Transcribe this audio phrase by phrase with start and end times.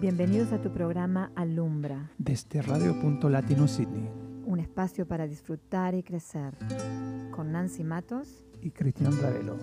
[0.00, 4.08] Bienvenidos a tu programa Alumbra, desde Radio Punto Latino Sydney
[4.50, 6.56] un espacio para disfrutar y crecer.
[7.30, 9.58] Con Nancy Matos y Cristian Ravelo.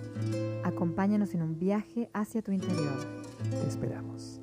[0.64, 3.24] Acompáñanos en un viaje hacia tu interior.
[3.50, 4.40] Te esperamos.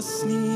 [0.00, 0.49] Los niños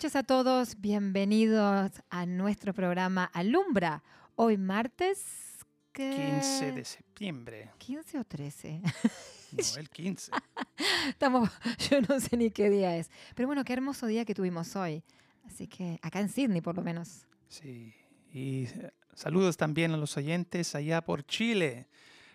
[0.00, 0.80] noches a todos.
[0.80, 4.02] Bienvenidos a nuestro programa Alumbra.
[4.34, 5.26] Hoy martes
[5.92, 6.38] ¿qué?
[6.40, 7.70] 15 de septiembre.
[7.76, 8.80] 15 o 13.
[9.52, 10.32] No, el 15.
[11.08, 11.50] Estamos,
[11.90, 13.10] yo no sé ni qué día es.
[13.34, 15.04] Pero bueno, qué hermoso día que tuvimos hoy.
[15.44, 17.26] Así que acá en Sydney por lo menos.
[17.48, 17.92] Sí.
[18.32, 18.68] Y
[19.12, 21.88] saludos también a los oyentes allá por Chile,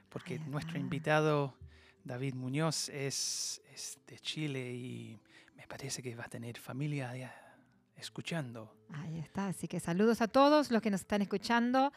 [0.10, 1.56] porque nuestro invitado
[2.04, 5.18] David Muñoz es, es de Chile y
[5.56, 7.45] me parece que va a tener familia allá
[7.96, 8.74] escuchando.
[8.94, 11.92] Ahí está, así que saludos a todos los que nos están escuchando.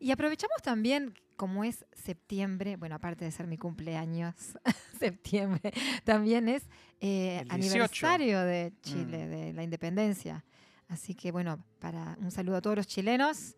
[0.00, 4.34] Y aprovechamos también, como es septiembre, bueno, aparte de ser mi cumpleaños,
[4.98, 5.72] septiembre,
[6.04, 6.64] también es
[7.00, 7.54] eh, El 18.
[7.72, 9.30] aniversario de Chile, Mm.
[9.30, 10.44] de la independencia.
[10.88, 13.54] Así que bueno, para un saludo a todos los chilenos.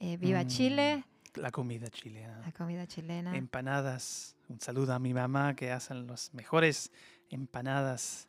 [0.00, 2.38] eh, viva Mm, Chile, La comida chilena.
[2.44, 3.34] la comida chilena.
[3.36, 4.36] Empanadas.
[4.48, 6.92] Un saludo a mi mamá que hacen las mejores
[7.30, 8.28] empanadas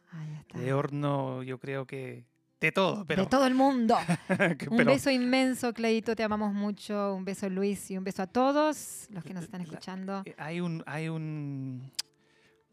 [0.54, 2.26] de horno, yo creo que
[2.62, 3.98] de todo, pero, de todo el mundo.
[4.70, 7.16] Un beso inmenso, Cleito, te amamos mucho.
[7.16, 10.24] Un beso, Luis, y un beso a todos los que nos están escuchando.
[10.26, 11.92] eh, hay un hay un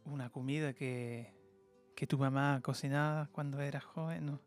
[0.05, 1.33] una comida que
[1.95, 4.41] que tu mamá cocinaba cuando era joven, ¿no?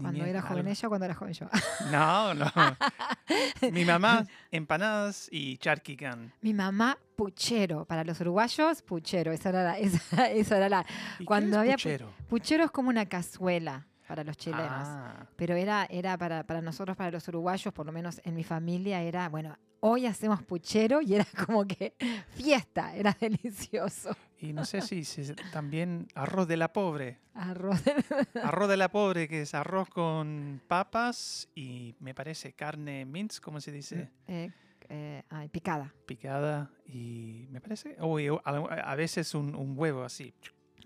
[0.00, 1.46] Cuando era joven ella o cuando era joven yo.
[1.92, 2.46] No, no.
[3.72, 6.32] Mi mamá, empanadas y charquicán.
[6.40, 7.84] Mi mamá, puchero.
[7.84, 9.32] Para los uruguayos, puchero.
[9.32, 9.78] Esa era la.
[9.78, 10.86] Esa, esa era la
[11.16, 12.12] ¿Y qué Cuando es había pu- puchero?
[12.28, 13.86] puchero es como una cazuela.
[14.12, 14.66] Para los chilenos.
[14.70, 18.44] Ah, Pero era, era para, para nosotros, para los uruguayos, por lo menos en mi
[18.44, 21.94] familia, era, bueno, hoy hacemos puchero y era como que
[22.34, 24.14] fiesta, era delicioso.
[24.38, 27.20] y no sé si, si también arroz de la pobre.
[27.32, 27.80] Arroz.
[28.42, 33.62] Arroz de la pobre, que es arroz con papas y me parece carne mince, ¿cómo
[33.62, 34.10] se dice?
[34.26, 34.50] eh,
[34.90, 35.90] eh, ay, picada.
[36.04, 38.50] Picada y me parece, o a,
[38.90, 40.34] a veces un, un huevo así.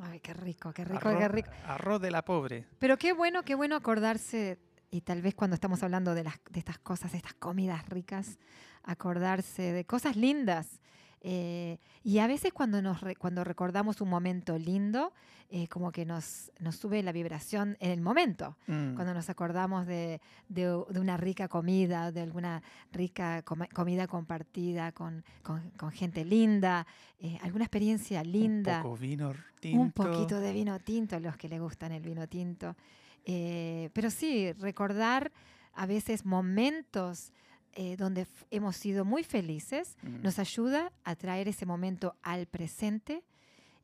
[0.01, 1.51] Ay, qué rico, qué rico, arroz, qué rico.
[1.67, 2.67] arroz de la pobre.
[2.79, 4.59] Pero qué bueno, qué bueno acordarse,
[4.91, 8.39] y tal vez cuando estamos hablando de, las, de estas cosas, de estas comidas ricas,
[8.83, 10.81] acordarse de cosas lindas.
[11.23, 15.13] Eh, y a veces cuando, nos re- cuando recordamos un momento lindo,
[15.49, 18.57] eh, como que nos, nos sube la vibración en el momento.
[18.67, 18.95] Mm.
[18.95, 25.25] Cuando nos acordamos de, de- de una rica comida, de alguna rica comida compartida con,
[25.43, 26.87] con- con gente linda,
[27.19, 28.79] eh, alguna experiencia linda.
[28.79, 29.81] Un poco vino tinto.
[29.81, 32.77] Un poquito de vino tinto, los que le gustan el vino tinto.
[33.25, 35.33] Eh, pero sí, recordar
[35.75, 37.33] a veces momentos
[37.77, 40.23] eh, donde hemos sido muy felices Mm.
[40.23, 43.23] nos ayuda a traer ese momento al presente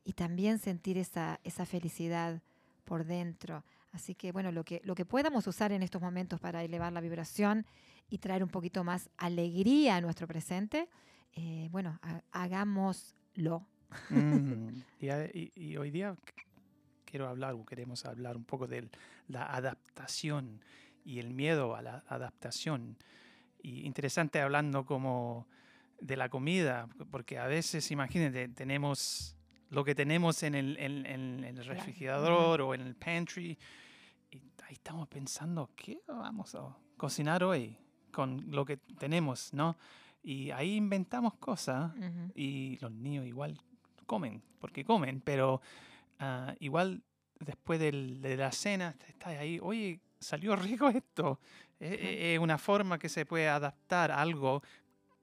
[0.04, 2.42] y también sentir esa, esa felicidad
[2.84, 3.64] por dentro.
[3.92, 7.00] Así que, bueno, lo que, lo que podamos usar en estos momentos para elevar la
[7.00, 7.64] vibración
[8.08, 10.88] y traer un poquito más alegría a nuestro presente,
[11.34, 13.66] eh, bueno, ha- hagámoslo.
[14.10, 14.68] Mm,
[15.00, 16.44] y, y- y hoy día qu-
[17.04, 18.88] quiero hablar, o queremos hablar un poco de
[19.28, 20.60] la adaptación
[21.04, 22.96] y el miedo a la adaptación.
[23.62, 25.46] Y interesante hablando como
[26.00, 29.36] de la comida, porque a veces, imagínate, tenemos
[29.70, 33.56] lo que tenemos en el, en- en el refrigerador o en el pantry,
[34.30, 37.76] y ahí estamos pensando, ¿qué vamos a cocinar hoy
[38.10, 39.76] con lo que tenemos, no?
[40.22, 42.32] Y ahí inventamos cosas Ujú.
[42.34, 43.58] y los niños igual
[44.06, 45.60] comen, porque comen, pero
[46.18, 47.02] ah, igual
[47.40, 51.40] después del- de la cena está ahí, oye, salió rico esto.
[51.78, 54.62] Es es una forma que se puede adaptar a algo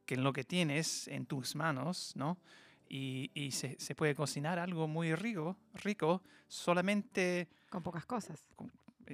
[0.06, 2.38] que en lo que tienes en tus manos, ¿no?
[2.90, 8.50] Y, y se, se puede cocinar algo muy rico, rico, solamente, Con pocas cosas.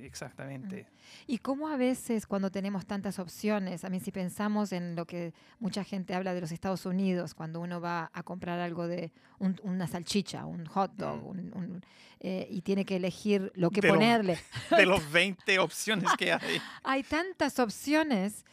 [0.03, 0.87] Exactamente.
[1.27, 5.33] Y cómo a veces cuando tenemos tantas opciones, a mí si pensamos en lo que
[5.59, 9.59] mucha gente habla de los Estados Unidos, cuando uno va a comprar algo de un-
[9.63, 11.27] una salchicha, un hot dog, Mm.
[11.27, 11.85] un- un-
[12.19, 14.37] eh, y tiene que elegir lo que De lo- ponerle.
[14.85, 16.39] De los 20 opciones que hay.
[16.83, 18.43] Hay tantas opciones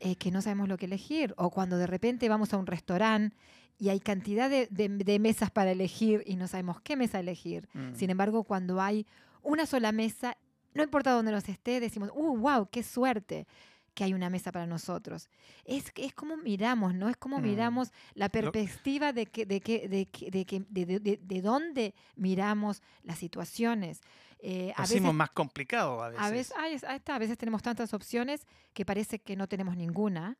[0.00, 1.34] eh, que no sabemos lo que elegir.
[1.36, 3.36] O cuando de repente vamos a un restaurante
[3.80, 7.68] y hay cantidad de, de- de mesas para elegir y no sabemos qué mesa elegir.
[7.74, 7.94] Mm.
[7.94, 9.06] Sin embargo, cuando hay
[9.42, 10.36] una sola mesa,
[10.78, 13.46] no importa dónde nos esté, decimos, ¡uh, wow, qué suerte!
[13.94, 15.28] que hay una mesa para nosotros.
[15.64, 17.08] Es, es como miramos, ¿no?
[17.08, 17.42] Es como Mm.
[17.42, 21.42] miramos la perspectiva de, que, de, que, de, que- de, que- de, de- de- de
[21.42, 24.00] dónde miramos las situaciones.
[24.38, 26.24] Eh, Lo hacemos más complicado a veces.
[26.24, 30.38] a veces, ahí está, a veces tenemos tantas opciones que parece que no tenemos ninguna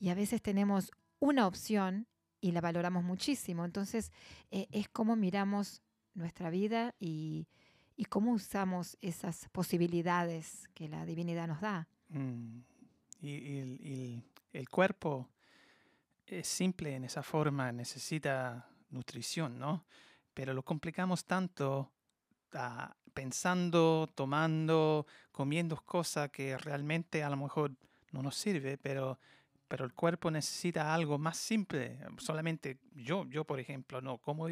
[0.00, 2.06] y a veces tenemos una opción
[2.40, 3.66] y la valoramos muchísimo.
[3.66, 4.12] Entonces,
[4.50, 5.82] eh, es como miramos
[6.14, 7.48] nuestra vida y,
[7.96, 11.88] y cómo usamos esas posibilidades que la divinidad nos da.
[12.08, 12.58] Mm.
[13.22, 15.30] Y, y el, y el- cuerpo
[16.26, 19.84] es simple en esa forma, necesita nutrición, ¿no?
[20.34, 21.92] Pero lo complicamos tanto
[22.54, 27.72] ah, pensando, tomando, comiendo cosas que realmente a lo mejor
[28.10, 29.18] no nos sirve, pero,
[29.68, 31.98] pero el cuerpo necesita algo más simple.
[32.18, 34.48] Solamente yo, yo por ejemplo, no como,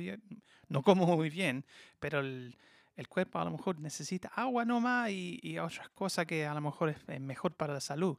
[0.68, 1.64] no como muy bien,
[1.98, 2.56] pero el,
[2.94, 6.60] el cuerpo a lo mejor necesita agua nomás y, y otras cosas que a lo
[6.60, 8.16] mejor es, es mejor para la salud.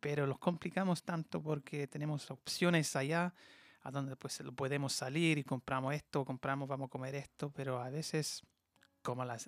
[0.00, 3.34] Pero los complicamos tanto porque tenemos opciones allá
[3.82, 7.88] a donde pues podemos salir y compramos esto, compramos, vamos a comer esto, pero a
[7.90, 8.42] veces
[9.02, 9.38] como la,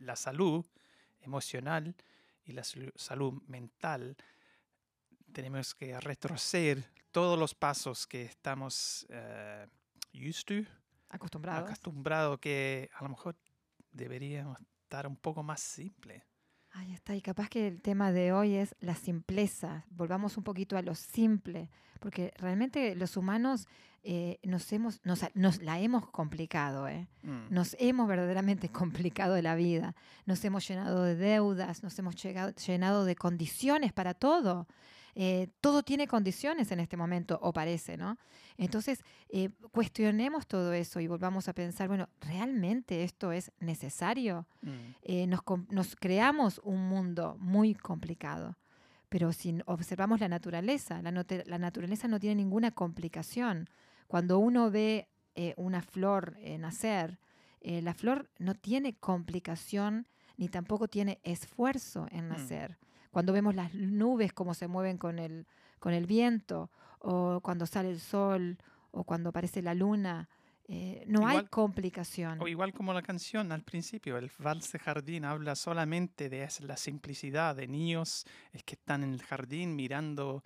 [0.00, 0.64] la salud
[1.20, 1.94] emocional
[2.44, 4.16] y la salu- salud mental,
[5.32, 9.66] tenemos que retroceder todos los pasos que estamos eh,
[10.14, 10.70] used to,
[11.08, 11.64] Acostumbrados.
[11.66, 13.36] acostumbrado que a lo mejor
[13.96, 16.24] deberíamos estar un poco más simple.
[16.72, 19.86] Ahí está, y capaz que el tema de hoy es la simpleza.
[19.88, 23.66] Volvamos un poquito a lo simple, porque realmente los humanos
[24.02, 27.08] eh, nos, hemos, nos, nos la hemos complicado, ¿eh?
[27.22, 27.46] Mm.
[27.48, 29.94] Nos hemos verdaderamente complicado la vida.
[30.26, 34.66] Nos hemos llenado de deudas, nos hemos llegado- llenado de condiciones para todo.
[35.18, 38.18] Eh, todo tiene condiciones en este momento, o parece, ¿no?
[38.58, 44.46] Entonces, eh, cuestionemos todo eso y volvamos a pensar, bueno, ¿realmente esto es necesario?
[44.60, 44.70] Mm.
[45.02, 48.56] eh, nos, nos creamos un mundo muy complicado.
[49.08, 51.10] Pero si observamos la naturaleza, la,
[51.46, 53.68] la naturaleza no tiene ninguna complicación.
[54.08, 57.18] Cuando uno ve eh, una flor eh, nacer,
[57.60, 60.06] eh, la flor no tiene complicación
[60.36, 62.32] ni tampoco tiene esfuerzo en Mm.
[63.16, 65.46] Cuando vemos las nubes cómo se mueven con el,
[65.78, 68.58] con el viento, o cuando sale el sol,
[68.90, 70.28] o cuando aparece la luna,
[70.68, 72.38] eh, no hay Igual- complicación.
[72.42, 76.60] O igual como la canción al principio, el vals de jardín habla solamente de es-
[76.60, 80.44] la simplicidad de niños es que están en el jardín mirando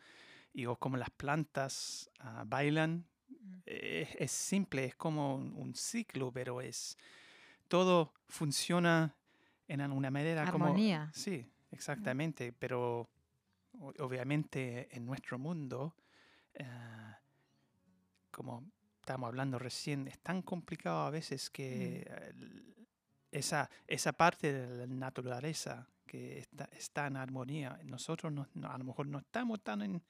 [0.53, 3.05] y o como las plantas ah, bailan.
[3.31, 3.59] Mm.
[3.67, 6.97] Eh, es simple, es como un, un ciclo, pero es
[7.67, 9.17] todo funciona
[9.67, 11.11] en una manera como Armonía.
[11.13, 13.09] Sí, exactamente, pero
[13.99, 15.95] obviamente en nuestro mundo,
[16.61, 17.19] ah,
[18.31, 18.65] como
[19.01, 22.75] estamos hablando recién, es tan complicado a veces que eh, l-
[23.33, 28.79] esa, esa parte de la naturaleza que está, está en armonía, nosotros no- no- a
[28.79, 30.03] lo mejor no estamos tan en,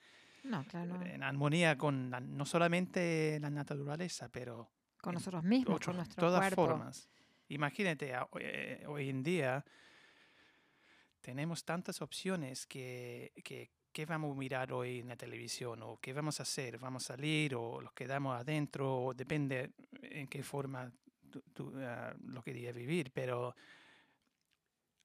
[0.45, 1.03] No, claro, no.
[1.03, 4.71] en armonía con la- no solamente la naturaleza, pero
[5.03, 6.67] con nosotros mismos, otros- con nuestro todas cuerpo.
[6.67, 7.09] formas.
[7.49, 9.65] Imagínate, eh, hoy en día
[11.21, 16.13] tenemos tantas opciones que, que qué vamos a mirar hoy en la televisión o qué
[16.13, 19.73] vamos a hacer, vamos a salir o nos quedamos adentro, o depende
[20.03, 20.91] en qué forma
[21.53, 23.55] tú, ah, lo querías vivir, pero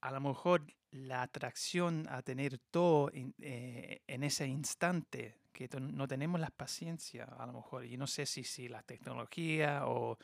[0.02, 6.40] a lo mejor la atracción a tener todo eh, en ese instante, que no tenemos
[6.40, 10.18] la paciencia a lo mejor, y no sé si, si la tecnología o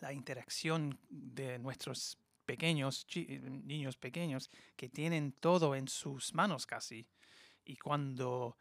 [0.00, 2.18] la interacción de nuestros
[2.54, 3.26] pequeños, chi-
[3.64, 7.06] niños pequeños, que tienen todo en sus manos casi,
[7.64, 8.56] y cuando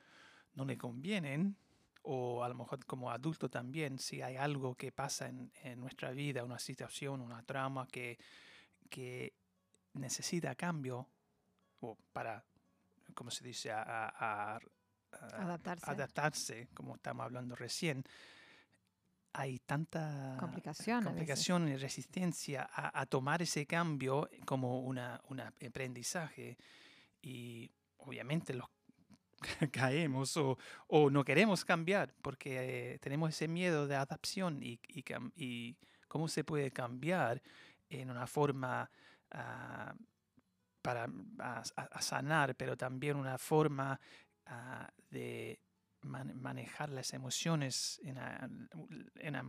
[0.53, 1.55] no le convienen,
[2.03, 6.11] o a lo mejor como adulto también, si hay algo que pasa en, en nuestra
[6.11, 8.17] vida, una situación, una trama que,
[8.89, 9.33] que
[9.93, 11.07] necesita cambio,
[11.81, 12.43] o para,
[13.15, 14.59] como se dice, a- a- a-
[15.11, 15.91] a- Adaptarse.
[15.91, 18.03] adaptarse, como estamos hablando recién,
[19.39, 20.35] hay tanta
[21.05, 26.57] Complicación y resistencia a, a tomar ese cambio como una, un aprendizaje
[27.21, 28.67] y obviamente los
[29.71, 35.75] caemos o, o no queremos cambiar porque eh, tenemos ese miedo de adaptación y, y,
[36.07, 37.41] cómo se puede cambiar
[37.89, 38.89] en una forma
[39.31, 39.93] ah,
[40.81, 41.05] para
[41.39, 43.99] a- a- a sanar, pero también una forma
[44.47, 45.59] ah, de
[46.01, 48.49] man- manejar las emociones en, a-
[49.15, 49.43] en a-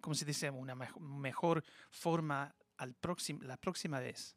[0.00, 0.50] ¿cómo se dice?
[0.50, 4.34] una mejo- mejor forma al próximo, la próxima vez.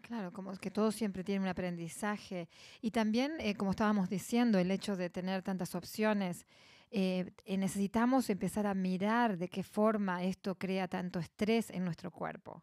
[0.00, 2.48] Claro, como que todo siempre tiene un aprendizaje.
[2.80, 6.44] Y también, eh, como estábamos diciendo, el hecho de tener tantas opciones,
[6.90, 12.62] eh, necesitamos empezar a mirar de qué forma esto crea tanto estrés en nuestro cuerpo.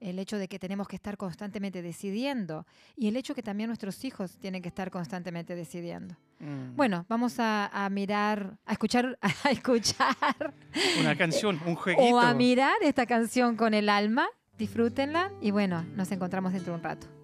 [0.00, 4.04] El hecho de que tenemos que estar constantemente decidiendo y el hecho que también nuestros
[4.04, 6.16] hijos tienen que estar constantemente decidiendo.
[6.38, 6.74] Mm.
[6.76, 10.54] Bueno, vamos a, a mirar, a escuchar, a escuchar
[10.98, 12.02] una canción, un jueguito.
[12.02, 14.26] o a mirar esta canción con el alma.
[14.58, 17.19] Disfrútenla y bueno, nos encontramos dentro de un rato.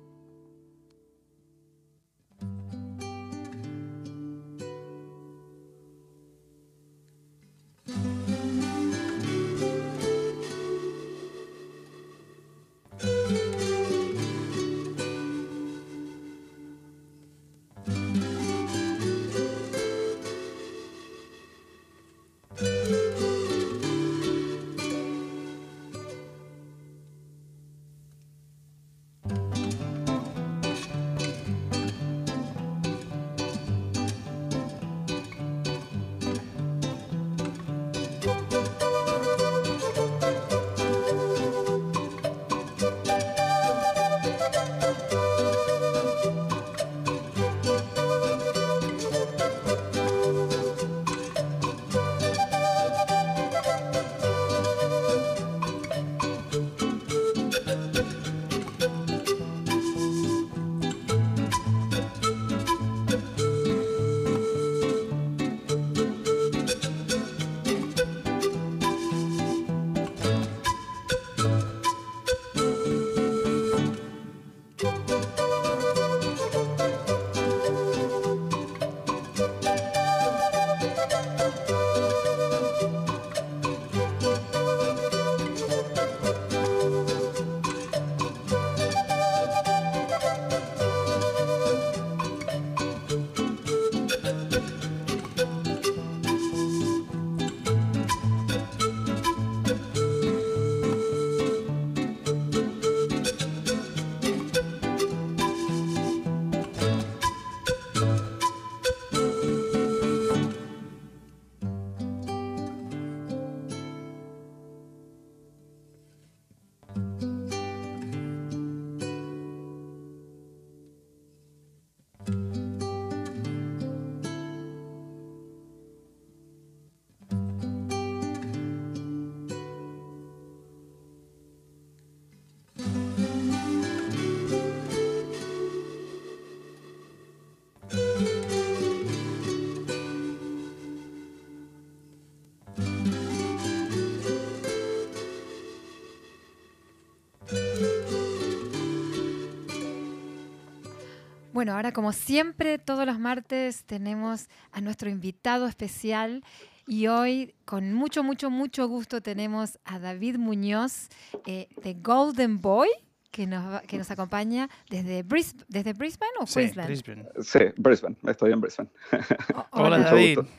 [151.67, 156.45] Bueno, ahora como siempre, todos los martes tenemos a nuestro invitado especial
[156.87, 161.09] y hoy con mucho, mucho, mucho gusto tenemos a David Muñoz
[161.45, 162.89] eh, de Golden Boy.
[163.33, 166.87] Que nos, que nos acompaña desde, Bris, desde Brisbane o Sí, Queensland.
[166.89, 167.25] Brisbane.
[167.43, 168.91] Sí, Brisbane, estoy en Brisbane.
[169.73, 170.37] O- Hola, David.
[170.39, 170.53] gusto.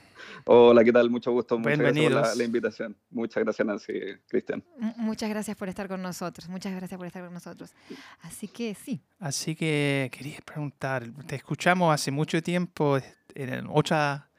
[0.45, 1.09] Hola, ¿qué tal?
[1.09, 1.57] Mucho gusto.
[1.57, 2.37] Muchas gracias por la, Bienvenidos.
[2.37, 2.97] la invitación.
[3.09, 3.93] Muchas gracias, Nancy,
[4.27, 4.63] Cristian.
[4.97, 6.47] Muchas gracias por estar con nosotros.
[6.49, 7.73] Muchas gracias por estar con nosotros.
[8.21, 9.01] Así que sí.
[9.19, 12.99] Así que quería preguntar, te escuchamos hace mucho tiempo
[13.35, 14.29] en otra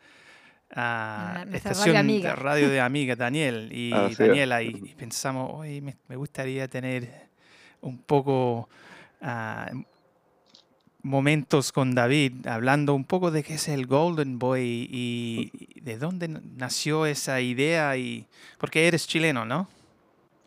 [0.71, 2.31] ah, radio estación amiga.
[2.31, 3.91] de radio de amiga, Daniel y.
[4.19, 7.29] Daniela, y, y pensamos, hoy me, me gustaría tener
[7.81, 8.69] un poco
[9.21, 9.71] ah,
[11.03, 15.97] momentos con David, hablando un poco de qué es el Golden Boy y, y de
[15.99, 18.27] dónde nació esa idea, y
[18.59, 19.69] porque eres chileno, ¿no?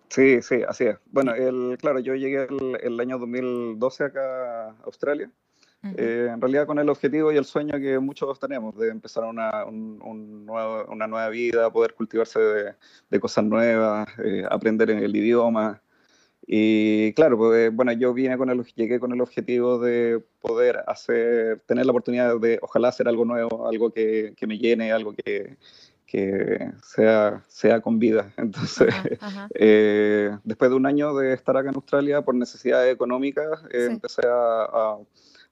[0.10, 0.98] Sí, sí, así es.
[1.12, 5.32] Bueno, el, claro, yo llegué el, el año 2012 acá a Australia,
[5.98, 9.66] eh, en realidad con el objetivo y el sueño que muchos tenemos de empezar una,
[9.66, 12.74] un- un nuevo- una nueva vida, poder cultivarse de,
[13.10, 15.82] de cosas nuevas, eh, aprender el idioma.
[16.54, 20.84] Y claro, pues, eh, bueno, yo vine con el, llegué con el objetivo de poder
[20.86, 25.14] hacer, tener la oportunidad de, ojalá, hacer algo nuevo, algo que, que me llene, algo
[25.14, 25.56] que,
[26.06, 28.34] que sea, sea con vida.
[28.38, 29.48] Entonces, Ajá, ajá.
[29.56, 33.94] eh, después de un año de estar acá en Australia por necesidades económicas, eh, Sí.
[33.94, 34.98] empecé a, a-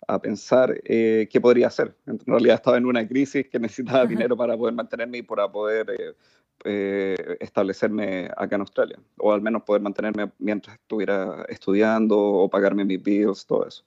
[0.08, 1.94] a pensar eh, qué podría hacer.
[2.08, 4.08] En realidad estaba en una crisis que necesitaba Ajá.
[4.08, 6.16] dinero para poder mantenerme y para poder
[6.64, 12.86] eh, establecerme acá en Australia, o al menos poder mantenerme mientras estuviera estudiando o pagarme
[12.86, 13.84] mis bills, todo eso.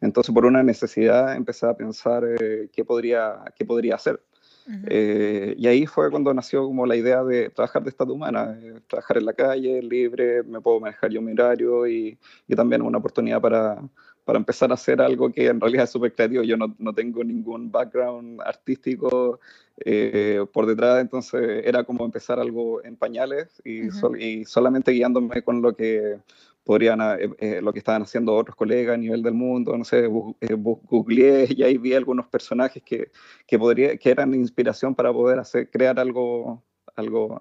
[0.00, 4.20] Entonces, por una necesidad, empecé a pensar eh, qué, podría, qué podría hacer.
[4.66, 4.78] Ujú.
[4.86, 8.80] Eh, y ahí fue cuando nació como la idea de trabajar de estado humana, eh,
[8.88, 12.98] trabajar en la calle, libre, me puedo manejar yo mi horario y, y también una
[12.98, 13.82] oportunidad para,
[14.24, 16.42] para empezar a hacer algo que en realidad es súper creativo.
[16.44, 19.40] Yo no, no tengo ningún background artístico
[19.84, 23.92] eh, por detrás, entonces era como empezar algo en pañales y, Ujú.
[23.98, 26.18] sol- y solamente guiándome con lo que
[26.64, 30.04] podrían, eh, eh, lo que estaban haciendo otros colegas a nivel del mundo, no sé,
[30.40, 33.10] eh, googleé y ahí vi algunos personajes que,
[33.46, 36.62] que, podría, que eran inspiración para poder hacer, crear algo,
[36.94, 37.38] algo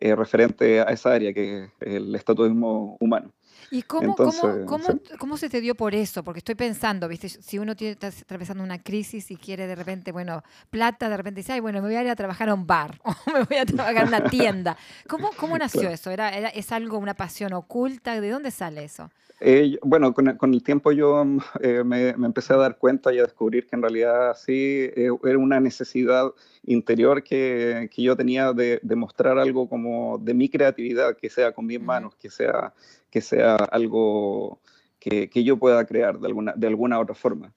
[0.00, 3.32] referente a esa área, que es el estatuismo humano.
[3.70, 5.16] ¿Y cómo, cómo, Entonces, cómo, sí.
[5.18, 6.22] cómo se te dio por eso?
[6.22, 7.28] Porque estoy pensando, ¿viste?
[7.28, 11.40] Si uno tiene, está atravesando una crisis y quiere de repente, bueno, plata, de repente
[11.40, 13.56] dice, ay, bueno, me voy a ir a trabajar a un bar o me voy
[13.58, 14.76] a trabajar en una tienda.
[15.08, 15.94] ¿Cómo, cómo nació Claro.
[15.94, 16.10] eso?
[16.10, 18.20] ¿Era, era, ¿Es algo, una pasión oculta?
[18.20, 19.10] ¿De dónde sale eso?
[19.38, 21.22] Eh, bueno, con el, con el tiempo yo
[21.60, 25.10] eh, me, me empecé a dar cuenta y a descubrir que en realidad sí eh,
[25.24, 26.32] era una necesidad
[26.64, 31.52] interior que, que yo tenía de, de mostrar algo como de mi creatividad, que sea
[31.52, 32.72] con mis manos, que sea,
[33.16, 34.60] que sea algo
[35.00, 37.50] que, que yo pueda crear de alguna, de alguna otra forma.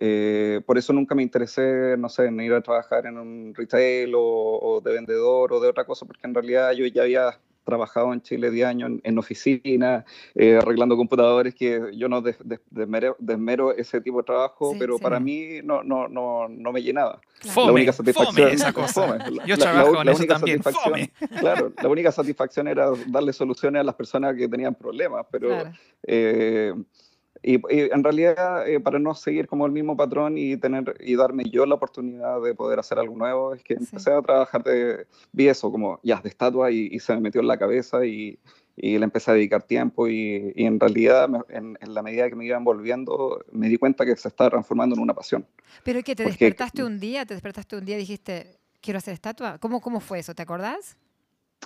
[0.00, 4.14] Eh, por eso nunca me interesé, no sé, en ir a trabajar en un retail
[4.14, 8.12] o, o de vendedor o de otra cosa, porque en realidad yo ya había trabajado
[8.12, 12.60] en Chile 10 años en, en oficina, eh, arreglando computadores, que yo no des- des-
[12.70, 15.02] desmero, desmero ese tipo de trabajo, Sí, pero sí.
[15.02, 17.20] para mí no, no, no, no me llenaba.
[17.40, 19.06] Fome, la única satisfacción fome esa cosa.
[19.18, 19.18] fome.
[19.30, 21.12] La- Yo la- trabajo la- en la eso única también, satisfacción- fome.
[21.40, 25.70] Claro, la única satisfacción era darle soluciones a las personas que tenían problemas, pero Claro.
[26.06, 26.74] eh,
[27.44, 31.14] y, y en realidad, eh, para no seguir como el mismo patrón y tener y
[31.14, 33.84] darme yo la oportunidad de poder hacer algo nuevo, es que Sí.
[33.84, 37.40] empecé a trabajar de, vi eso como ya de estatua y, y se me metió
[37.42, 38.38] en la cabeza y,
[38.76, 42.28] y le empecé a dedicar tiempo y, y en realidad me- en, en la medida
[42.28, 45.46] que me iba envolviendo me di cuenta que se estaba transformando en una pasión.
[45.84, 46.16] ¿Pero qué?
[46.16, 47.26] ¿Te Porque- despertaste un día?
[47.26, 49.58] ¿Te despertaste un día y dijiste, quiero hacer estatua?
[49.58, 50.34] ¿Cómo, cómo fue eso?
[50.34, 50.96] ¿Te acordás?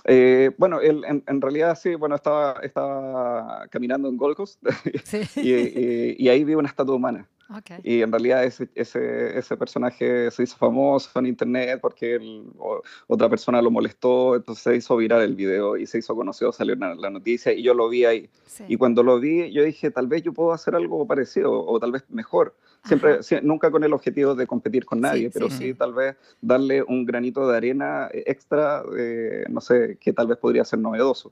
[0.05, 4.63] Eh, bueno, el- en, en realidad sí, bueno, estaba, estaba caminando en Gold Coast
[5.03, 5.21] Sí.
[5.35, 7.27] y, y- y ahí vi una estatua humana.
[7.51, 7.79] Ok.
[7.83, 12.19] Y en realidad ese, ese, ese personaje se hizo famoso en internet porque
[12.59, 16.51] o- otra persona lo molestó, entonces se hizo viral el video y se hizo conocido,
[16.51, 18.29] salió la, la noticia y yo lo vi ahí.
[18.45, 18.65] Sí.
[18.67, 21.91] Y cuando lo vi, yo dije, tal vez yo puedo hacer algo parecido o tal
[21.91, 22.55] vez mejor.
[22.85, 25.57] Siempre, nunca con el objetivo de competir con nadie, Sí, pero sí.
[25.57, 30.27] sí tal vez darle un granito de arena eh, extra, eh, no sé, que tal
[30.27, 31.31] vez podría ser novedoso.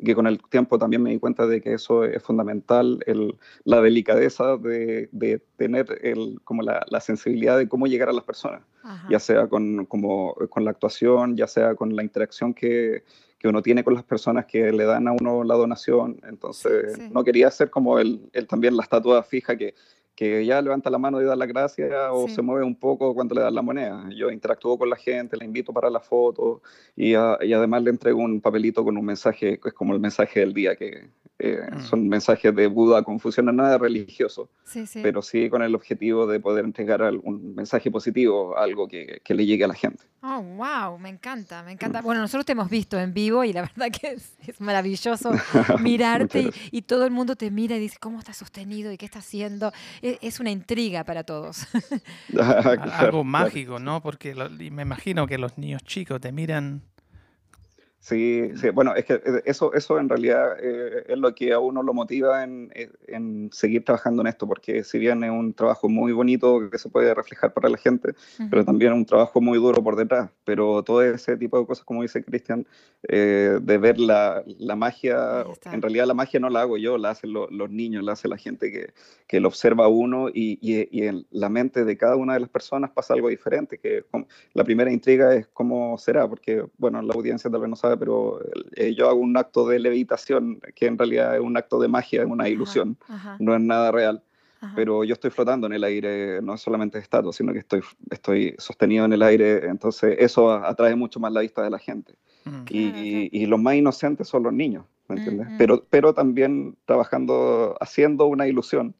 [0.00, 3.36] Y que con el tiempo también me di cuenta de que eso es fundamental, el,
[3.64, 8.22] la delicadeza de, de tener el, como la, la sensibilidad de cómo llegar a las
[8.22, 9.08] personas Ajá.
[9.10, 13.02] ya sea con, como, con la actuación, ya sea con la interacción que,
[13.40, 16.20] que uno tiene con las personas que le dan a uno la donación.
[16.28, 17.10] Entonces, Sí, sí.
[17.12, 19.74] no quería ser como el, el también la estatua fija que,
[20.18, 22.34] que ya levanta la mano y da las gracias o Sí.
[22.34, 24.08] se mueve un poco cuando le dan la moneda.
[24.16, 26.60] Yo interactúo con la gente, la invito para la foto
[26.96, 30.00] y, a- y además le entrego un papelito con un mensaje, que es como el
[30.00, 31.08] mensaje del día que,
[31.40, 31.80] eh, Mm.
[31.82, 35.00] son mensajes de Buda, Confucio, nada religioso, Sí, sí.
[35.02, 39.34] pero sí con el objetivo de poder entregar al- un mensaje positivo, algo que, que
[39.34, 40.04] le llegue a la gente.
[40.20, 42.02] Oh, wow, me encanta, me encanta.
[42.02, 45.30] Bueno, nosotros te hemos visto en vivo y la verdad que es, es maravilloso
[45.80, 49.20] mirarte y, todo el mundo te mira y dice, ¿cómo estás sostenido y qué está
[49.20, 49.72] haciendo?
[50.02, 51.66] E- Es, una intriga para todos.
[52.30, 53.24] Claro, Algo claro.
[53.24, 54.02] mágico, ¿no?
[54.02, 56.82] Porque lo- y me imagino que los niños chicos te miran.
[58.08, 61.58] Sí, sí, bueno, es que eh, eso, eso en realidad eh, es lo que a
[61.58, 65.52] uno lo motiva en, eh, en seguir trabajando en esto, porque si bien es un
[65.52, 68.14] trabajo muy bonito que se puede reflejar para la gente,
[68.50, 70.30] pero también es un trabajo muy duro por detrás.
[70.44, 72.66] Pero todo ese tipo de cosas, como dice Cristian,
[73.08, 75.42] eh, de ver la, la magia,
[75.74, 78.26] en realidad la magia no la hago yo, la hacen lo- los niños, la hace
[78.26, 78.94] la gente que,
[79.26, 82.40] que lo observa a uno y, y- y en la mente de cada una de
[82.40, 84.04] las personas pasa algo diferente, que
[84.54, 88.40] la primera intriga es cómo será, porque, bueno, la audiencia tal vez no sabe, pero
[88.76, 92.22] eh, yo hago un acto de levitación, que en realidad es un acto de magia,
[92.22, 94.22] es una Ajá, ilusión, ajá, no es nada real
[94.60, 94.72] ajá.
[94.74, 97.80] pero yo estoy flotando en el aire, no es solamente estatua, sino que estoy,
[98.10, 102.14] estoy sostenido en el aire, entonces eso atrae mucho más la vista de la gente.
[102.44, 102.50] Mm.
[102.70, 105.46] Y, Claro, y- y los más inocentes son los niños, ¿me Mm, entiendes?
[105.48, 105.50] mm.
[105.58, 108.94] Pero, pero también trabajando, haciendo una ilusión.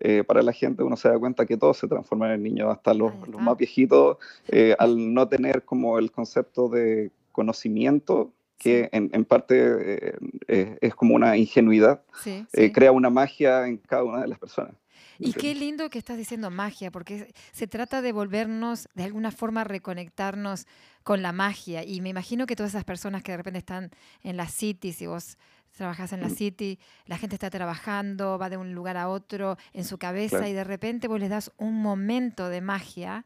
[0.00, 2.94] eh, para la gente uno se da cuenta que todos se transforman en niños, hasta
[2.94, 7.10] los, los más viejitos, eh, al no tener como el concepto de
[7.42, 13.10] conocimiento, que en, en parte eh, eh, es como una ingenuidad, Sí, eh, crea una
[13.10, 14.72] magia en cada una de las personas.
[15.20, 19.30] ¿me Y qué lindo que estás diciendo magia, porque se trata de volvernos, de alguna
[19.30, 20.66] forma, reconectarnos
[21.04, 21.84] con la magia.
[21.84, 23.90] Y me imagino que todas esas personas que de repente están
[24.24, 25.36] en la city, si vos
[25.76, 26.34] trabajas en la Mm.
[26.40, 30.48] city, la gente está trabajando, va de un lugar a otro en su cabeza Claro.
[30.50, 33.24] y de repente vos les das un momento de magia,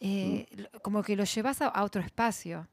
[0.00, 0.60] eh, Mm.
[0.62, 2.68] lo- como que lo llevas a, a otro espacio.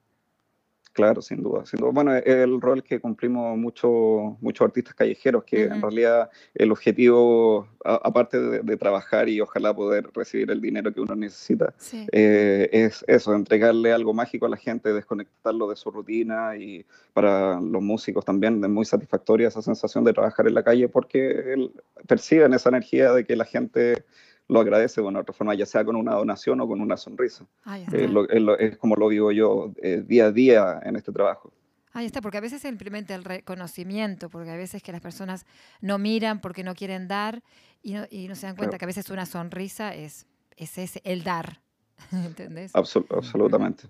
[0.95, 1.91] Claro, sin duda, sin duda.
[1.91, 3.91] Bueno, es el rol que cumplimos muchos
[4.39, 5.81] muchos artistas callejeros, que en Ujú.
[5.81, 11.01] realidad el objetivo, a- aparte de, de trabajar y ojalá poder recibir el dinero que
[11.01, 12.07] uno necesita, Sí.
[12.13, 17.59] eh, es eso, entregarle algo mágico a la gente, desconectarlo de su rutina y para
[17.59, 21.69] los músicos también es muy satisfactoria esa sensación de trabajar en la calle porque
[22.07, 24.05] perciben esa energía de que la gente
[24.47, 26.97] lo agradece de una u otra forma, ya sea con una donación o con una
[26.97, 27.45] sonrisa.
[27.63, 27.97] Ahí está.
[27.97, 31.11] Eh, lo- es, lo- es como lo vivo yo eh, día a día en este
[31.11, 31.51] trabajo.
[31.93, 35.45] Ahí está, porque a veces simplemente el reconocimiento, porque a veces que las personas
[35.81, 37.41] no miran porque no quieren dar
[37.81, 38.79] y no, y no se dan cuenta Claro.
[38.79, 40.27] que a veces una sonrisa es,
[40.57, 41.61] es ese, el dar.
[42.11, 42.73] ¿Entendés?
[42.73, 43.83] Absol- absolutamente.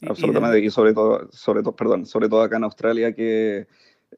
[0.00, 0.58] Y- y Absolutamente.
[0.58, 3.68] Y sobre todo, sobre todo, perdón, sobre todo acá en Australia que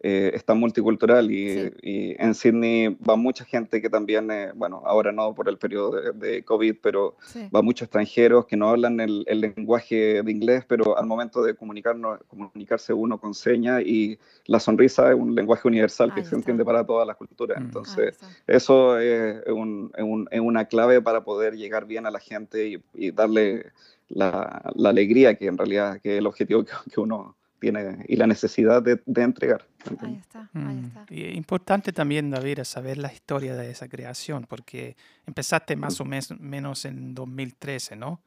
[0.06, 1.70] eh, es tan multicultural y, Sí.
[1.82, 5.92] y en Sydney va mucha gente que también, eh, bueno, ahora no por el periodo
[5.98, 7.48] de, de COVID, pero Sí.
[7.54, 11.54] va muchos extranjeros que no hablan el, el lenguaje de inglés, pero al momento de
[11.54, 16.66] comunicarnos, comunicarse uno con señas y la sonrisa es un lenguaje universal que se entiende
[16.66, 17.58] para todas las culturas.
[17.58, 17.64] Mm.
[17.64, 22.20] Entonces, eso es, un- es un- es una clave para poder llegar bien a la
[22.20, 23.72] gente y, y darle
[24.10, 27.36] la, la alegría que en realidad que es el objetivo que, que uno
[27.72, 29.66] tiene y la necesidad de, de entregar.
[30.00, 30.84] Ahí está, ahí Mm.
[30.86, 31.06] está.
[31.10, 34.96] Y es importante también, David, saber la historia de esa creación, porque
[35.26, 38.20] empezaste más o mes- menos en 2013, ¿no?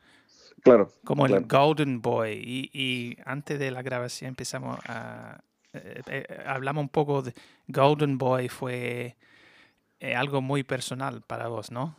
[0.63, 1.45] Claro, Como el.
[1.45, 2.33] Golden Boy.
[2.33, 5.39] Y, y antes de la grabación empezamos a...
[5.73, 7.33] eh, eh, hablamos un poco de
[7.67, 9.15] Golden Boy, fue
[9.99, 11.95] eh, algo muy personal para vos, ¿no?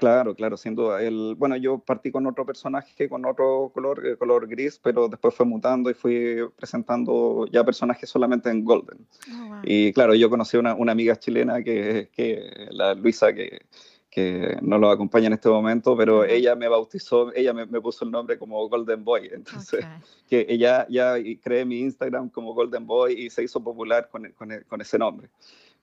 [0.00, 1.02] Claro, claro, sin duda.
[1.02, 5.34] El, bueno, yo partí con otro personaje, con otro color, eh, color gris, pero después
[5.34, 9.06] fue mutando y fui presentando ya personajes solamente en Golden.
[9.30, 9.60] Oh, wow.
[9.62, 13.66] Y claro, yo conocí una, una amiga chilena que, que la Luisa, que,
[14.10, 18.06] que no lo acompaña en este momento, pero ella me bautizó, ella me, me puso
[18.06, 19.28] el nombre como Golden Boy.
[19.32, 19.84] Entonces,
[20.28, 24.50] que ella ya creé mi Instagram como Golden Boy y se hizo popular con, con,
[24.66, 25.28] con ese nombre.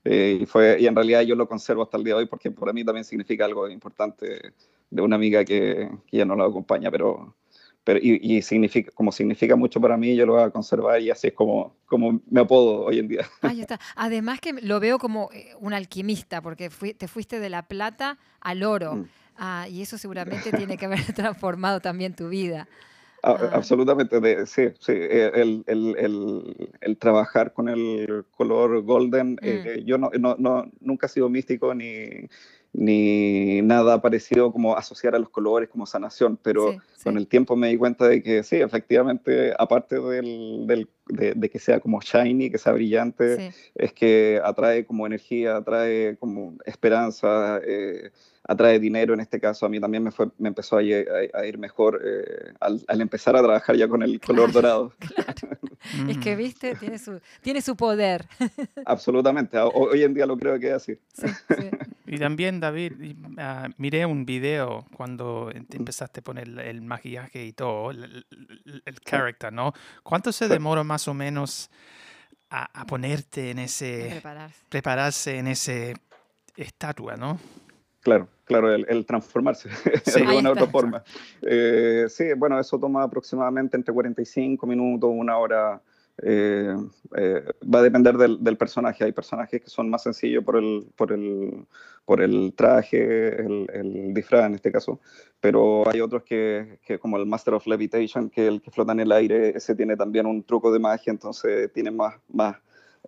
[0.10, 2.50] Eh, y, fue, y en realidad yo lo conservo hasta el día de hoy porque
[2.50, 4.54] para mí también significa algo importante
[4.90, 7.36] de una amiga que, que ya no la acompaña, pero,
[7.84, 11.10] pero y, y, significa, como significa mucho para mí, yo lo voy a conservar y
[11.10, 13.26] así es como, como me apodo hoy en día.
[13.42, 13.80] Ahí está.
[13.96, 18.18] Además que lo veo como eh, un alquimista, porque fui- te fuiste de la plata
[18.40, 18.96] al oro.
[18.96, 19.06] Mm.
[19.38, 22.68] Ah, y eso seguramente tiene que haber transformado también tu vida.
[23.28, 23.50] A- Ah.
[23.54, 24.94] Absolutamente, de- sí, sí.
[24.96, 29.38] eh, El, el, el, el trabajar con el color golden, Mm.
[29.42, 32.28] eh, yo no, no, no, nunca he sido místico ni,
[32.74, 37.20] ni nada parecido como asociar a los colores como sanación, pero Sí, con sí.
[37.20, 41.60] el tiempo me di cuenta de que sí, efectivamente, aparte del, del- de, de que
[41.60, 43.58] sea como shiny, que sea brillante, Sí.
[43.76, 48.12] es que atrae como energía, atrae como esperanza, eh,
[48.48, 49.66] atrae dinero en este caso.
[49.66, 52.84] A mí también me, fue, me empezó a, lle- a- a ir mejor eh, al,
[52.88, 54.94] al empezar a trabajar ya con el color dorado.
[56.10, 56.38] Es que, Mm.
[56.38, 58.28] viste, tiene su, tiene su poder.
[58.86, 61.00] Absolutamente, ho- hoy en día lo creo que es así.
[61.14, 61.70] Sí, sí.
[62.08, 62.94] Y también, David,
[63.38, 68.04] ah, miré un video cuando em- empezaste a poner el, el maquillaje y todo, el,
[68.04, 68.26] el-
[68.66, 69.72] el- el character, ¿no?
[70.04, 71.70] ¿Cuánto se demora más o menos
[72.50, 74.64] a, a ponerte en ese, Prepararse.
[74.70, 75.94] prepararse en ese
[76.58, 77.40] estatua, ¿no?
[78.08, 79.68] Claro, claro, el, el transformarse
[80.06, 80.22] Sí.
[80.22, 81.04] de alguna otra forma.
[81.42, 85.82] Eh, sí, bueno, eso toma aproximadamente entre 45 minutos, una hora.
[86.24, 86.74] eh,
[87.18, 89.04] eh, va a depender del, del personaje.
[89.04, 91.66] Hay personajes que son más sencillos por el, por el,
[92.06, 95.02] por el traje, el, el disfraz en este caso,
[95.42, 99.02] pero hay otros que, que, como el Master of Levitation, que el que flota en
[99.02, 102.56] el aire, ese tiene también un truco de magia, entonces tiene más, más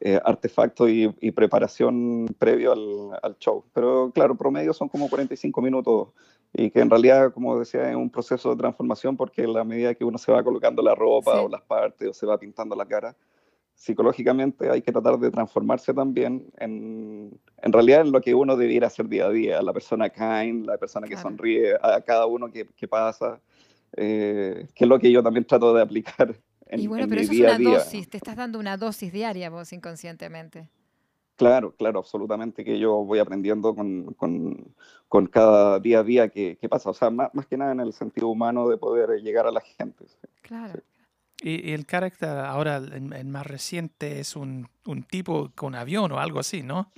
[0.02, 3.64] eh, artefactos y, y preparación previo al, al show.
[3.74, 6.10] Pero claro, promedio son como 45 minutos
[6.54, 9.94] y que en realidad, como decía, es un proceso de transformación porque a la medida
[9.94, 11.40] que uno se va colocando la ropa Sí.
[11.46, 13.16] o las partes o se va pintando la cara,
[13.76, 17.32] psicológicamente hay que tratar de transformarse también en,
[17.62, 20.78] en realidad en lo que uno debiera hacer día a día, la persona kind, la
[20.78, 21.30] persona que Claro.
[21.30, 23.40] sonríe a cada uno que, que pasa,
[23.96, 26.36] eh, que es lo que yo también trato de aplicar
[26.70, 27.70] en, y bueno, en pero mi eso es una a día.
[27.80, 30.70] dosis, te estás dando una dosis diaria vos inconscientemente.
[31.36, 34.74] Claro, claro, absolutamente que yo voy aprendiendo con, con,
[35.08, 37.80] con cada día a día que, que pasa, o sea, más, más que nada en
[37.80, 40.06] el sentido humano de poder llegar a la gente.
[40.42, 40.82] Claro.
[41.42, 46.20] Y, y el carácter ahora, el, más reciente, es un, un tipo con avión o
[46.20, 46.92] algo así, ¿no?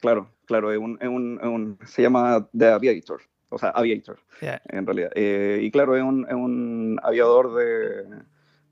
[0.00, 4.18] Claro, claro, es un, es un- es un- se llama The Aviator, o sea, Aviator,
[4.40, 5.12] en realidad.
[5.14, 8.22] Eh, y claro, es un, es un aviador de,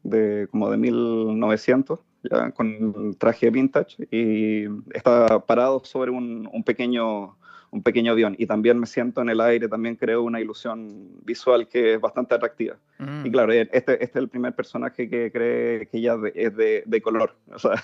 [0.03, 7.37] de como de 1900, ya, con traje vintage, y está parado sobre un, un pequeño,
[7.71, 8.35] un pequeño avión.
[8.39, 12.35] Y también me siento en el aire, también creo una ilusión visual que es bastante
[12.35, 12.77] atractiva.
[12.99, 13.27] Mm.
[13.27, 16.83] Y claro, este, este es el primer personaje que cree que ya de- es de,
[16.87, 17.35] de color.
[17.55, 17.75] O sea,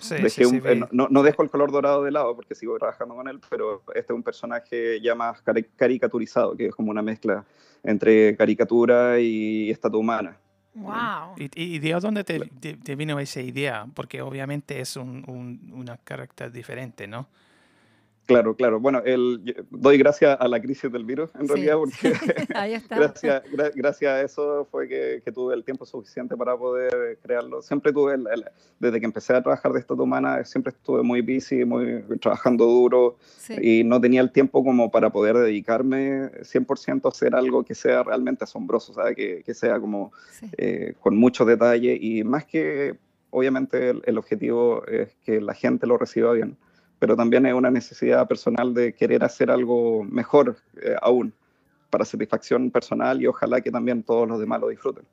[0.00, 3.14] Sí, sí, un- eh, no, no dejo el color dorado de lado porque sigo trabajando
[3.14, 7.02] con él, pero este es un personaje ya más cari- caricaturizado, que es como una
[7.02, 7.44] mezcla
[7.84, 10.36] entre caricatura y estatua humana.
[10.74, 11.36] Wow.
[11.36, 13.86] ¿Y, y de dónde te, vino esa idea?
[13.94, 17.28] Porque obviamente es un, un una carácter diferente, ¿no?
[18.26, 18.80] Claro, claro.
[18.80, 21.52] Bueno, el, doy gracias a la crisis del virus, en Sí.
[21.52, 21.92] realidad, porque
[22.54, 22.96] Ahí está.
[22.96, 27.60] gracias, gra- gracias a eso fue que, que tuve el tiempo suficiente para poder crearlo.
[27.60, 28.44] Siempre tuve, el- el-
[28.78, 33.16] desde que empecé a trabajar de estatua humana, siempre estuve muy busy, muy, trabajando duro.
[33.44, 33.54] Sí.
[33.60, 38.02] y no tenía el tiempo como para poder dedicarme 100% a hacer algo que sea
[38.02, 38.94] realmente asombroso.
[39.14, 40.46] Que, que sea como sí.
[40.56, 42.96] eh, con mucho detalle y más que,
[43.28, 46.56] obviamente, el, el objetivo es que la gente lo reciba bien,
[47.04, 51.34] pero también es una necesidad personal de querer hacer algo mejor eh, aún,
[51.90, 55.04] para satisfacción personal y ojalá que también todos los demás lo disfruten.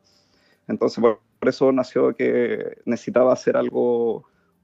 [0.69, 4.23] Entonces, por, por eso nació que necesitaba hacer algo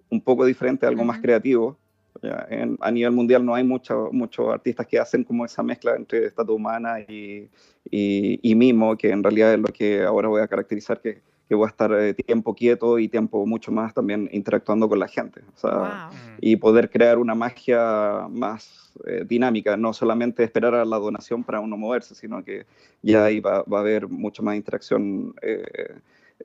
[0.10, 1.78] un poco diferente, algo más creativo.
[2.24, 5.98] Ya, en- a nivel mundial no hay mucho- muchos artistas que hacen como esa mezcla
[5.98, 7.50] entre estatua humana y,
[7.92, 11.56] y, y mimo, que en realidad es lo que ahora voy a caracterizar, que, que
[11.56, 15.42] voy a estar eh, tiempo quieto y tiempo mucho más también interactuando con la gente.
[15.56, 15.88] O sea, Wow.
[16.12, 16.38] Mm.
[16.42, 21.60] y poder crear una magia más eh, dinámica, no solamente esperar a la donación para
[21.60, 22.66] uno moverse, sino que
[23.02, 25.64] ya ahí va, va a haber mucho más interacción eh,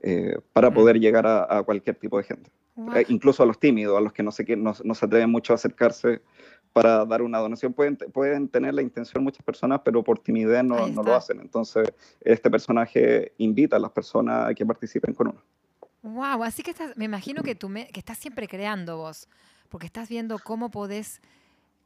[0.03, 0.75] eh, para Mm.
[0.75, 2.97] poder llegar a, a cualquier tipo de gente, Wow.
[2.97, 5.53] Eh, incluso a los tímidos, a los que no se, no, no se atreven mucho
[5.53, 6.23] a acercarse
[6.73, 7.75] para dar una donación.
[7.75, 11.39] Pueden, pueden tener la intención muchas personas, pero por timidez no, no lo hacen.
[11.41, 15.43] Entonces, este personaje invita a las personas a que participen con uno.
[16.03, 19.29] Wow, así que estás, me imagino que, tú me- que estás siempre creando vos,
[19.69, 21.21] porque estás viendo cómo podés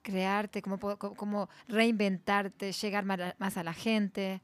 [0.03, 4.41] crearte, cómo, cómo- reinventarte, llegar más a la gente.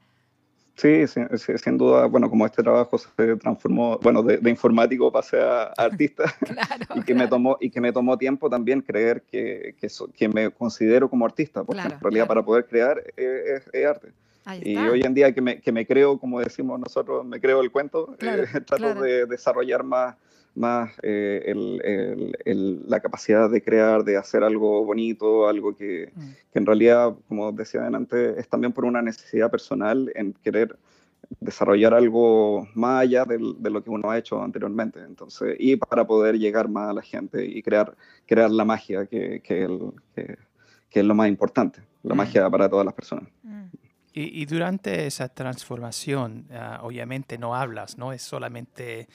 [0.75, 1.21] Sí, sí,
[1.57, 6.23] sin duda, bueno, como este trabajo se transformó, bueno, de, de informático pasé a, artista
[6.47, 6.85] Claro.
[6.95, 7.29] y que me claro.
[7.29, 11.25] tomó y que me tomó tiempo también creer que, que, so- que me considero como
[11.25, 14.09] artista, porque Claro, en realidad para poder crear eh, es, es arte.
[14.61, 17.71] Y hoy en día que me, que me creo, como decimos nosotros, me creo el
[17.71, 20.15] cuento, Claro, eh, trato de desarrollar más,
[20.55, 26.11] más eh, el- el- el- la capacidad de crear, de hacer algo bonito, algo que,
[26.15, 26.21] Mm.
[26.51, 30.77] que en realidad, como decía antes, es también por una necesidad personal en querer
[31.39, 34.99] desarrollar algo más allá de lo que uno ha hecho anteriormente.
[34.99, 37.95] Entonces, y para poder llegar más a la gente y crear,
[38.27, 40.37] crear la magia que, que, el- que-
[40.89, 42.17] que es lo más importante, la Mm.
[42.17, 43.27] magia para todas las personas.
[44.13, 48.13] Y, y durante esa transformación, ah, obviamente no hablas, ¿no?
[48.13, 49.07] Es solamente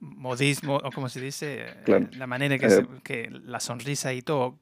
[0.00, 2.08] modismo, o como se dice, eh, Claro.
[2.12, 4.56] la manera que, Eh, se- que la sonrisa y todo.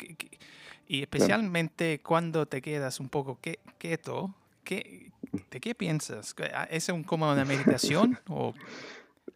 [0.89, 3.39] y especialmente cuando te quedas un poco
[3.79, 5.11] quieto, ¿qué,
[5.51, 6.33] ¿de qué piensas?
[6.35, 8.19] ¿Que, ah, ¿Es un, como una meditación?
[8.29, 8.55] ¿O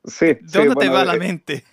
[0.04, 1.64] Sí, sí, ¿Dónde te va la eh, mente?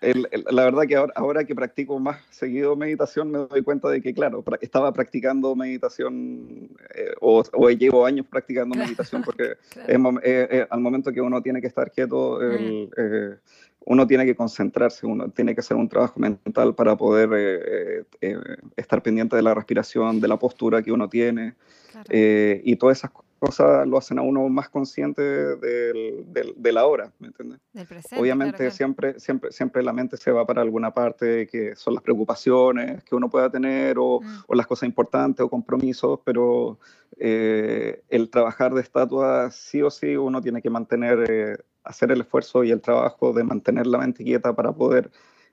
[0.00, 3.88] el- el- la verdad que ahora, ahora que practico más seguido meditación, me doy cuenta
[3.88, 9.22] de que, claro, pra- estaba practicando meditación eh, o, o llevo años practicando Claro, meditación
[9.24, 10.18] porque claro.
[10.18, 12.44] es eh, eh, al momento que uno tiene que estar quieto, Mm.
[12.44, 13.36] el, eh,
[13.84, 18.04] uno tiene que concentrarse, uno tiene que hacer un trabajo mental para poder eh, eh,
[18.20, 18.36] eh,
[18.76, 21.54] estar pendiente de la respiración, de la postura que uno tiene.
[21.90, 22.06] Claro.
[22.10, 23.31] eh, y todas esas cosas
[23.86, 27.60] lo hacen a uno más consciente del, del- de la hora, ¿me entiendes?
[27.72, 28.20] Del presente.
[28.20, 28.76] Obviamente claro, claro.
[28.76, 33.14] siempre, siempre, siempre la mente se va para alguna parte que son las preocupaciones que
[33.14, 34.38] uno pueda tener o, Mm.
[34.46, 36.78] o las cosas importantes o compromisos, pero
[37.18, 42.20] eh, el trabajar de estatua sí o sí uno tiene que mantener, eh, hacer el
[42.20, 45.10] esfuerzo y el trabajo de mantener la mente quieta para poder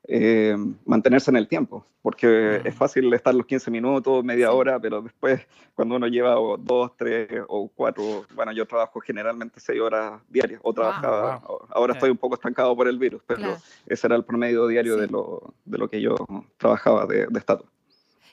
[0.08, 2.68] eh, mantenerse en el tiempo, porque Mm.
[2.68, 5.42] es fácil estar los 15 minutos, media hora, pero después
[5.76, 10.60] cuando uno lleva o dos, tres o cuatro, bueno, yo trabajo generalmente seis horas diarias,
[10.64, 11.60] o trabajaba, Wow.
[11.70, 11.96] ahora Eh.
[11.98, 13.58] estoy un poco estancado por el virus, pero Claro.
[13.88, 15.02] ese era el promedio diario Sí.
[15.02, 16.16] de, lo, de lo que yo
[16.58, 17.68] trabajaba de, de estatua.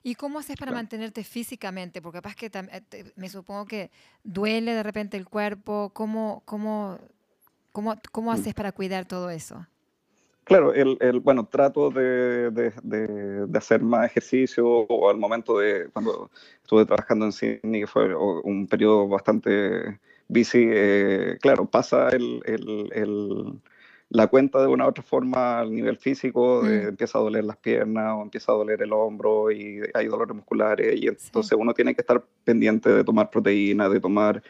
[0.03, 0.79] ¿Y cómo haces para Claro.
[0.85, 2.01] mantenerte físicamente?
[2.01, 3.91] Porque capaz que eh, me supongo que
[4.23, 5.91] duele de repente el cuerpo.
[5.93, 6.99] ¿Cómo, cómo,
[7.73, 8.35] cómo, cómo Mm.
[8.35, 9.67] haces para cuidar todo eso?
[10.47, 15.91] Claro, el, el- bueno, trato de, de- de- hacer más ejercicio o al momento de
[15.93, 16.31] cuando
[16.63, 22.43] estuve trabajando en Sydney, que fue un periodo bastante busy, eh, claro, pasa el-
[22.93, 23.61] el-
[24.09, 26.89] la cuenta de una u otra forma al nivel físico, de- Mm.
[26.91, 30.95] empieza a doler las piernas o empieza a doler el hombro y hay dolores musculares
[31.01, 34.43] y entonces uno tiene que estar pendiente de tomar proteína, de tomar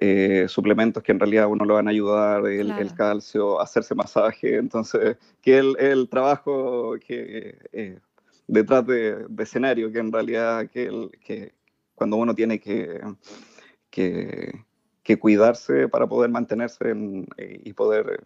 [0.00, 4.56] eh, suplementos que en realidad a uno le van a ayudar, el, calcio, hacerse masaje,
[4.56, 7.98] entonces que el, el trabajo que eh,
[8.48, 11.52] detrás de, de escenario, que en realidad que, el, que
[11.94, 13.00] cuando uno tiene que,
[13.90, 14.52] que,
[15.04, 18.24] que cuidarse para poder mantenerse en- eh, y poder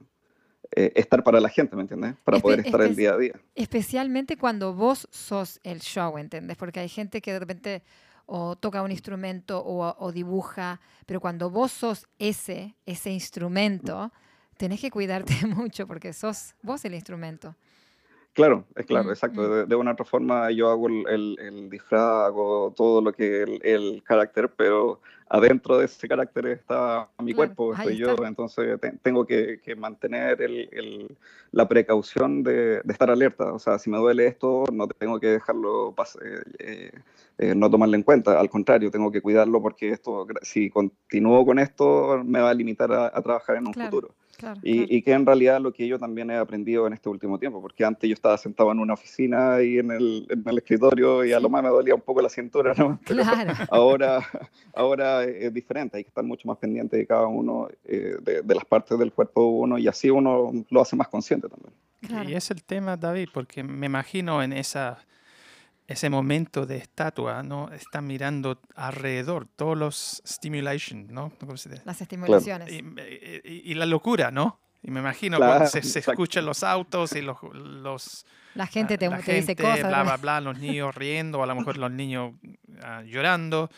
[0.73, 2.15] eh, estar para la gente, ¿me entiendes?
[2.25, 3.41] Para poder estar el día a día.
[3.55, 6.57] Especialmente cuando vos sos el show, ¿entendés?
[6.57, 7.83] Porque hay gente que de repente
[8.27, 14.13] o toca un instrumento o, o dibuja, pero cuando vos sos ese, ese instrumento,
[14.59, 17.57] tenés que cuidarte mucho porque sos vos el instrumento.
[18.35, 19.41] Claro, es claro, Mm, exacto.
[19.43, 19.51] mm.
[19.51, 23.43] De, de una otra forma yo hago el, el- el disfraz, hago todo lo que
[23.43, 28.81] el, el carácter, pero adentro de ese carácter está mi Claro, cuerpo, estoy yo, entonces
[28.81, 31.17] te- tengo que, que mantener el- el-
[31.51, 33.53] la precaución de, de estar alerta.
[33.53, 36.93] O sea, si me duele esto, no tengo que dejarlo, pas- eh, eh,
[37.39, 41.59] eh, no tomarlo en cuenta, al contrario, tengo que cuidarlo porque esto, si continúo con
[41.59, 43.91] esto, me va a limitar a, a trabajar en un Claro.
[43.91, 44.15] futuro.
[44.39, 44.87] Claro, Y, claro.
[44.91, 47.85] y que en realidad lo que yo también he aprendido en este último tiempo, porque
[47.85, 51.41] antes yo estaba sentado en una oficina y en el, en el escritorio y a
[51.41, 53.01] lo más me dolía un poco la cintura, ¿no?
[53.07, 53.53] Pero Claro.
[53.71, 54.21] ahora,
[54.75, 58.55] ahora es diferente, hay que estar mucho más pendiente de cada uno, eh, de, de
[58.55, 61.73] las partes del cuerpo de uno y así uno lo hace más consciente también.
[62.07, 62.31] claro.
[62.31, 64.99] Y es el tema, David, porque me imagino en esa,
[65.89, 67.73] ese momento de estatua, ¿no?
[67.73, 71.33] Están mirando alrededor todos los stimulation, ¿no?
[71.41, 71.83] ¿Cómo se dice?
[71.87, 72.71] Las estimulaciones.
[72.71, 72.77] Y,
[73.45, 74.61] y- y la locura, ¿no?
[74.83, 76.13] Y me imagino cuando Claro, se, se exacto.
[76.13, 79.89] escuchan los autos y los, los La gente ah, te, la te dice gente, cosas.
[79.89, 82.35] bla, bla, bla, los niños riendo, a lo mejor los niños
[82.83, 83.71] ah, llorando.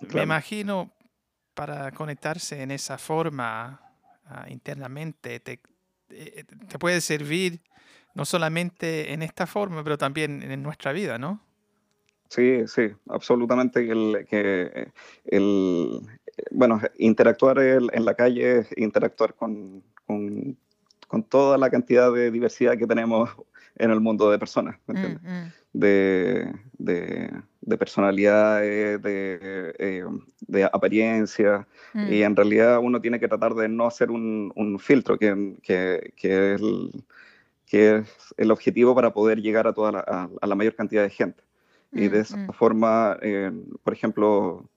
[0.00, 0.24] Me Claro.
[0.24, 0.90] imagino
[1.54, 3.80] para conectarse en esa forma
[4.26, 5.60] ah, internamente, te,
[6.10, 7.60] eh, te puede servir
[8.14, 11.40] no solamente en esta forma, pero también en nuestra vida, ¿no?
[12.28, 13.84] Sí, sí, absolutamente.
[13.84, 14.88] que El, que
[15.26, 16.00] el,
[16.50, 20.56] bueno, interactuar en la calle es interactuar con, con,
[21.08, 23.30] con toda la cantidad de diversidad que tenemos
[23.76, 25.22] en el mundo de personas, ¿me Mm, entiendes?
[25.32, 25.52] mm.
[25.78, 27.30] de, de,
[27.62, 30.04] de personalidades, de, eh,
[30.40, 32.12] de apariencia, Mm.
[32.12, 36.12] y en realidad uno tiene que tratar de no hacer un, un filtro, que, que,
[36.16, 36.90] que es el,
[37.66, 41.02] que es el objetivo para poder llegar a, toda la, a, a la mayor cantidad
[41.02, 41.42] de gente.
[41.92, 42.52] Y de Mm, esa mm.
[42.52, 43.52] forma, eh,
[43.82, 44.68] por ejemplo,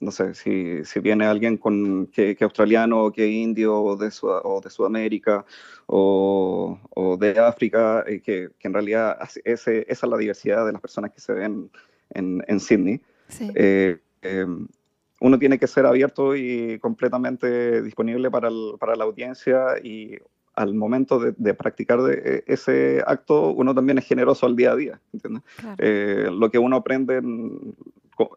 [0.00, 4.10] no sé, si, si viene alguien con, que, que australiano, o que indio, o de,
[4.10, 5.44] Sud- o de Sudamérica,
[5.86, 10.72] o, o de África, eh, que, que en realidad ese, esa es la diversidad de
[10.72, 11.70] las personas que se ven
[12.10, 13.00] en, en Sydney.
[13.28, 13.50] Sí.
[13.54, 14.46] Eh, eh,
[15.20, 20.16] uno tiene que ser abierto y completamente disponible para, el- para la audiencia y
[20.58, 24.72] al momento de, de practicar de- e, ese acto, uno también es generoso al día
[24.72, 25.42] a día, ¿entiendes?
[25.56, 25.76] claro.
[25.78, 27.20] Eh, lo que uno aprende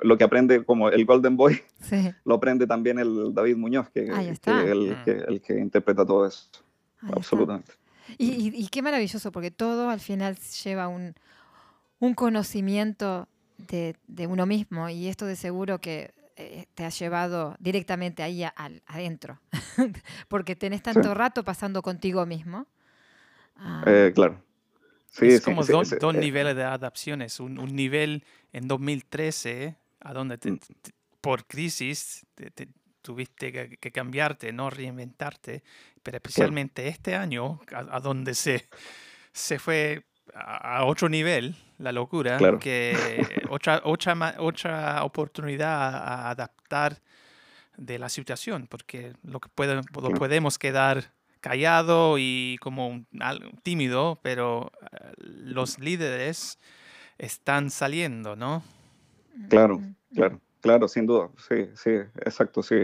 [0.02, 2.12] lo que aprende como el Golden Boy, Sí.
[2.24, 4.62] lo aprende también el David Muñoz, que, que está.
[4.64, 6.48] el, que, el que interpreta todo eso,
[7.02, 7.72] Ahí absolutamente.
[8.20, 11.16] Y, y- y qué maravilloso, porque todo al final lleva un,
[12.00, 16.12] un conocimiento de, de uno mismo y esto de seguro que
[16.42, 19.40] eh, te ha llevado directamente ahí a- al- adentro,
[20.28, 21.14] porque tenés tanto Sí.
[21.14, 22.68] rato pasando contigo mismo.
[23.56, 24.42] Ah, Eh, claro.
[25.10, 27.40] Sí, es sí, como sí, dos, sí, dos eh, niveles de adaptaciones.
[27.40, 28.24] Un, un nivel
[28.54, 30.58] en 2013, a donde te- Mm.
[30.60, 32.68] te- por crisis te- te
[33.02, 35.64] tuviste que, que cambiarte, no reinventarte,
[36.02, 38.68] pero especialmente este año, a, a donde se,
[39.34, 40.06] se fue
[40.36, 42.60] a, a otro nivel la locura, Claro.
[42.60, 46.98] que otra, otra, ma- otra oportunidad a, adaptar
[47.78, 50.16] de la situación, porque lo que puede, lo Claro.
[50.16, 56.60] podemos quedar callado y como un- algo tímido, pero eh, los líderes
[57.18, 58.64] están saliendo, ¿no?
[59.50, 59.82] Claro,
[60.14, 61.90] claro, claro, sin duda, sí, sí,
[62.24, 62.76] exacto, sí.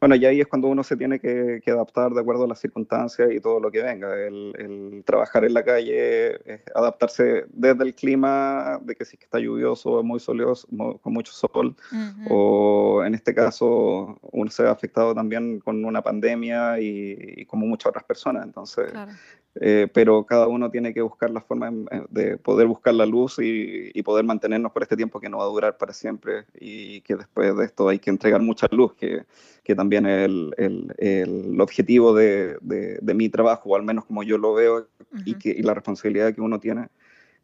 [0.00, 2.60] Bueno, y ahí es cuando uno se tiene que, que adaptar de acuerdo a las
[2.60, 4.14] circunstancias y todo lo que venga.
[4.14, 9.38] El, el trabajar en la calle, es adaptarse desde el clima, de que si está
[9.38, 10.68] lluvioso, muy soleoso,
[11.02, 12.26] con mucho sol, ujú.
[12.30, 17.66] o en este caso uno se ve afectado también con una pandemia y, y como
[17.66, 18.90] muchas otras personas, entonces...
[18.92, 19.12] Claro.
[19.60, 21.72] Eh, pero cada uno tiene que buscar la forma
[22.10, 25.44] de poder buscar la luz y, y poder mantenernos por este tiempo que no va
[25.44, 29.24] a durar para siempre y que después de esto hay que entregar mucha luz, que,
[29.64, 34.04] que también es el, el- el objetivo de, de- de mi trabajo, o al menos
[34.04, 34.86] como yo lo veo,
[35.24, 35.40] y, Ujú.
[35.40, 36.88] que, y la responsabilidad que uno tiene.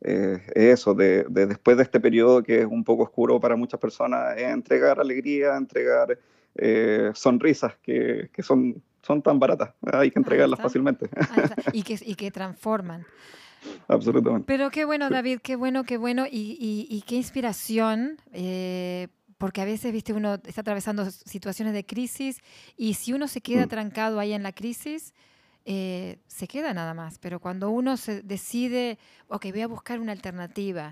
[0.02, 3.56] eh, es eso, de, de después de este periodo que es un poco oscuro para
[3.56, 6.18] muchas personas, es entregar alegría, entregar
[6.56, 11.08] eh, sonrisas que, que son, son tan baratas, hay que entregarlas fácilmente.
[11.72, 13.04] Y, que, y que transforman.
[13.88, 14.44] absolutamente.
[14.46, 16.26] Pero qué bueno, David, qué bueno, qué bueno.
[16.26, 21.84] Y, y- y qué inspiración, eh, porque a veces, viste, uno está atravesando situaciones de
[21.84, 22.40] crisis
[22.76, 23.68] y si uno se queda Mm.
[23.68, 25.12] trancado ahí en la crisis,
[25.66, 27.18] eh, se queda nada más.
[27.18, 28.98] Pero cuando uno se decide,
[29.28, 30.90] ok, voy a buscar una alternativa,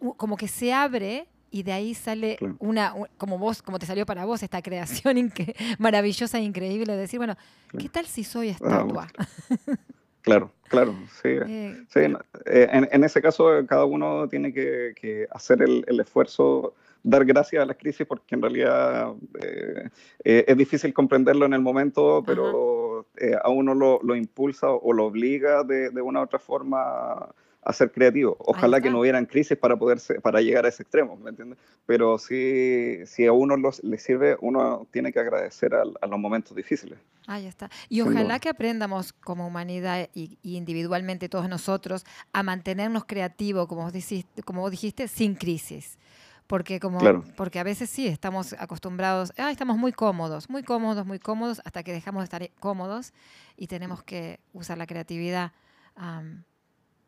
[0.00, 2.56] u- como que se abre y de ahí sale Claro.
[2.58, 5.32] una, como vos, como te salió para vos esta creación
[5.78, 7.36] maravillosa e increíble de decir, bueno,
[7.78, 9.08] ¿qué tal si soy estatua?
[10.20, 11.28] Claro, claro, sí.
[11.28, 15.84] Eh, Sí, eh, en, en ese caso eh, cada uno tiene que, que hacer el,
[15.86, 19.88] el esfuerzo, dar gracias a las crisis porque en realidad eh,
[20.24, 24.92] eh, es difícil comprenderlo en el momento, pero eh, a uno lo, lo impulsa o
[24.92, 27.28] lo obliga de, de una u otra forma
[27.68, 28.36] a ser creativo.
[28.40, 31.58] Ojalá que no hubieran crisis para poder ser- para llegar a ese extremo, ¿me entiendes?
[31.86, 36.18] Pero sí, si a uno los, le sirve, uno tiene que agradecer al- a, los
[36.18, 36.98] momentos difíciles.
[37.26, 37.70] Ahí está.
[37.90, 43.82] Y ojalá que aprendamos como humanidad y, y individualmente todos nosotros a mantenernos creativos, como
[43.82, 45.98] vos dijiste, como vos dijiste sin crisis.
[46.46, 47.22] Porque, como, Claro.
[47.36, 51.82] porque a veces sí, estamos acostumbrados, ah, estamos muy cómodos, muy cómodos, muy cómodos, hasta
[51.82, 53.12] que dejamos de estar cómodos
[53.58, 55.52] y tenemos que usar la creatividad.
[55.96, 56.44] am,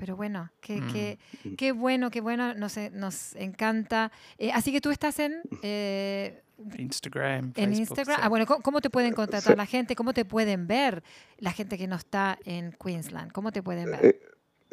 [0.00, 0.92] pero bueno, qué, Mm.
[0.92, 1.18] qué,
[1.58, 4.10] qué bueno, qué bueno, nos, nos encanta.
[4.38, 6.42] Eh, así que tú estás en, eh,
[6.78, 8.16] Instagram, en Facebook, Instagram.
[8.16, 8.22] sí.
[8.24, 9.56] Ah, bueno, ¿cómo, cómo te pueden contratar sí.
[9.58, 9.94] la gente?
[9.94, 11.02] ¿Cómo te pueden ver
[11.38, 13.30] la gente que no está en Queensland?
[13.32, 14.04] ¿Cómo te pueden ver?
[14.06, 14.20] Eh,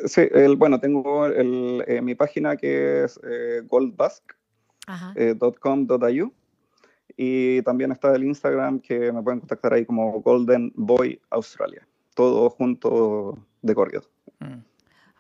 [0.06, 3.58] sí, el, bueno, tengo el, eh, mi página que es eh,
[4.88, 5.14] Ajá.
[5.18, 6.32] goldbusk.com.au
[7.18, 11.86] y también está el Instagram que me pueden contactar ahí como Golden Boy Australia.
[12.16, 14.04] Todo junto de corrido.
[14.40, 14.60] Mm.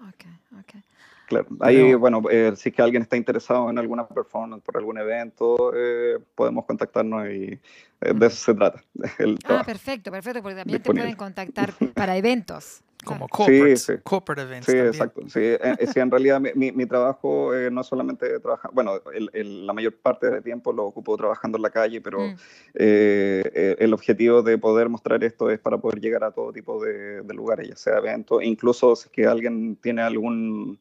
[0.01, 0.25] Ok,
[0.59, 0.83] ok.
[1.27, 1.47] Claro.
[1.59, 2.21] Ahí, Bueno.
[2.21, 6.19] bueno, eh, si es que alguien está interesado en alguna performance, por algún evento, eh,
[6.35, 7.59] podemos contactarnos y
[8.01, 8.81] eh, de eso se trata.
[9.45, 12.81] Ah, perfecto, perfecto, porque también te pueden contactar para eventos.
[13.05, 13.93] Como corporate, sí.
[14.03, 14.87] corporate events Sí, también.
[14.93, 15.21] exacto.
[15.29, 18.99] Sí, eh, eh, sí, en realidad mi, mi- trabajo eh, no es solamente trabajar, bueno,
[19.13, 22.35] el- el- la mayor parte del tiempo lo ocupo trabajando en la calle, pero Mm,
[22.73, 27.21] eh, el objetivo de poder mostrar esto es para poder llegar a todo tipo de,
[27.21, 30.79] de lugares, ya sea eventos, incluso si es que alguien tiene algún,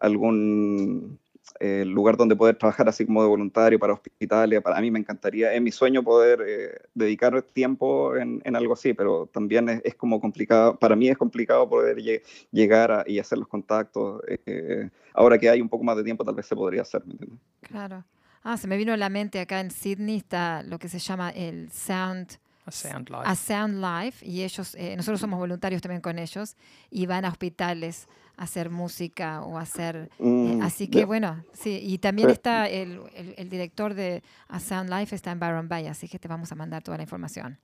[0.00, 1.18] algún
[1.60, 4.98] eh, lugar donde poder trabajar así como de voluntario para hospitales, para a mí me
[4.98, 9.80] encantaría, es mi sueño poder eh, dedicar tiempo en, en algo así, pero también es,
[9.84, 14.22] es como complicado, para mí es complicado poder lle- llegar a- y hacer los contactos.
[14.46, 17.12] eh, ahora que hay un poco más de tiempo tal vez se podría hacer, ¿me
[17.12, 17.38] entiendes?
[17.60, 18.04] claro.
[18.42, 21.28] Ah, se me vino a la mente acá en Sydney está lo que se llama
[21.30, 23.22] el Sound A Sound Life.
[23.24, 26.56] a Sound Life y ellos, eh, nosotros somos voluntarios también con ellos
[26.90, 28.06] y van a hospitales
[28.40, 30.10] hacer música o hacer...
[30.18, 32.32] eh, Mm, así que bueno, sí, y también Sí.
[32.32, 36.18] está el, el- el director de A Sound Life está en Byron Bay, así que
[36.18, 37.58] te vamos a mandar toda la información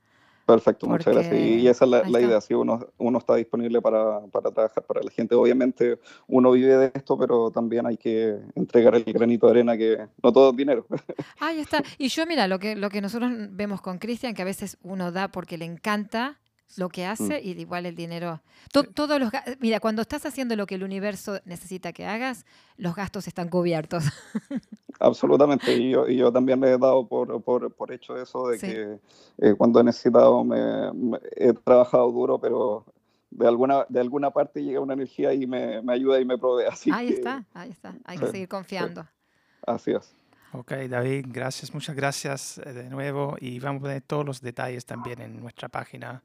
[0.44, 1.34] Perfecto, muchas gracias.
[1.34, 5.10] Y, esa es la, idea, si uno, uno está disponible para, para trabajar para la
[5.10, 5.34] gente.
[5.34, 5.98] Obviamente
[6.28, 10.32] uno vive de esto, pero también hay que entregar el granito de arena que no
[10.32, 10.86] todo es dinero.
[11.40, 11.82] Ahí está.
[11.98, 15.10] Y yo, mira, lo que, lo que nosotros vemos con Cristian, que a veces uno
[15.10, 16.38] da porque le encanta
[16.76, 18.42] lo que hace y igual el dinero.
[18.72, 22.44] to- todos los Mira, cuando estás haciendo lo que el universo necesita que hagas,
[22.76, 24.04] los gastos están cubiertos.
[24.98, 28.58] Absolutamente, y yo, y yo también le he dado por, por, por hecho eso de
[28.58, 28.66] Sí.
[28.66, 28.98] que
[29.38, 32.84] eh, cuando he necesitado me, me- he trabajado duro, pero
[33.30, 36.64] de alguna, de alguna parte llega una energía y me, me ayuda y me provee.
[36.64, 37.94] Así ahí que, está, ahí está.
[38.04, 39.06] Hay que sí, seguir confiando.
[39.66, 40.14] Así es.
[40.52, 44.86] Ok, David, gracias, muchas gracias eh, de nuevo y vamos a poner todos los detalles
[44.86, 46.22] también en nuestra página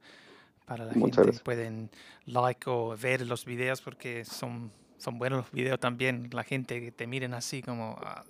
[0.72, 1.44] para la Muchas gente gracias.
[1.44, 1.90] pueden
[2.26, 6.94] like o ver los videos porque son, son buenos los videos también, la gente que
[6.94, 8.24] te miren así como, ah,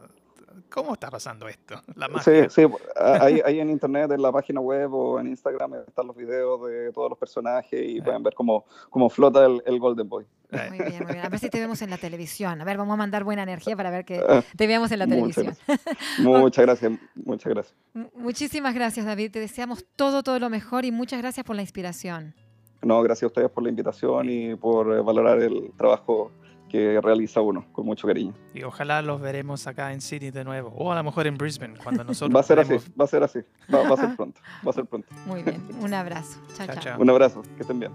[0.70, 1.82] ¿cómo está pasando esto?
[1.95, 6.08] La Sí, sí, ahí, ahí en internet, en la página web o en Instagram están
[6.08, 10.08] los videos de todos los personajes y pueden ver cómo, cómo flota el, el Golden
[10.08, 10.26] Boy.
[10.52, 11.26] Eh, Muy bien, muy bien.
[11.26, 12.60] A ver si te vemos en la televisión.
[12.60, 15.08] A ver, vamos a mandar buena energía para ver que Ah, te veamos en la
[15.08, 15.56] televisión.
[16.20, 17.76] Muchas gracias, muchas gracias.
[18.16, 19.32] Muchísimas gracias, David.
[19.32, 22.36] Te deseamos todo, todo lo mejor y muchas gracias por la inspiración.
[22.82, 26.32] No, gracias a ustedes por la invitación y por eh, valorar el trabajo
[26.72, 28.34] que realiza uno con mucho cariño.
[28.54, 31.74] Y ojalá los veremos acá en Sydney de nuevo o a lo mejor en Brisbane
[31.84, 33.40] cuando nosotros Va a ser así, podemos- va a ser así,
[33.74, 35.08] va, va a ser pronto, va a ser pronto.
[35.26, 35.62] Muy bien.
[35.82, 36.40] Un abrazo.
[36.56, 36.84] Chao, Chao, chao.
[36.84, 37.02] chao.
[37.02, 37.92] Un abrazo, que estén bien.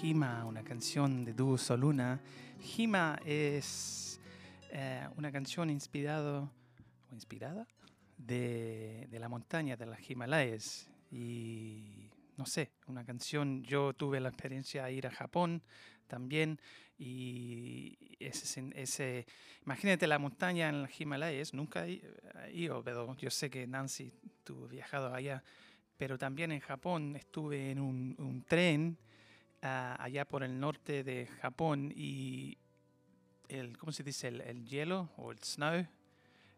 [0.00, 2.20] Hima, una canción de dúo Soluna.
[2.76, 4.20] Hima es
[4.70, 6.52] eh, una canción inspirado
[7.10, 7.66] o inspirada
[8.16, 13.64] de, la montaña de las Himalayas y no sé, una canción.
[13.64, 15.62] Yo tuve la experiencia de ir a Japón
[16.06, 16.60] también
[16.96, 19.26] y ese, ese
[19.64, 21.54] imagínate la montaña en las Himalayas.
[21.54, 22.00] Nunca he
[22.52, 24.12] ido, pero yo sé que Nancy
[24.44, 25.42] tú viajado allá.
[25.96, 28.96] Pero también en Japón estuve en un tren
[29.62, 32.56] ah, allá por el norte de Japón y
[33.48, 34.28] el, ¿cómo se dice?
[34.28, 35.86] El, el hielo o el snow.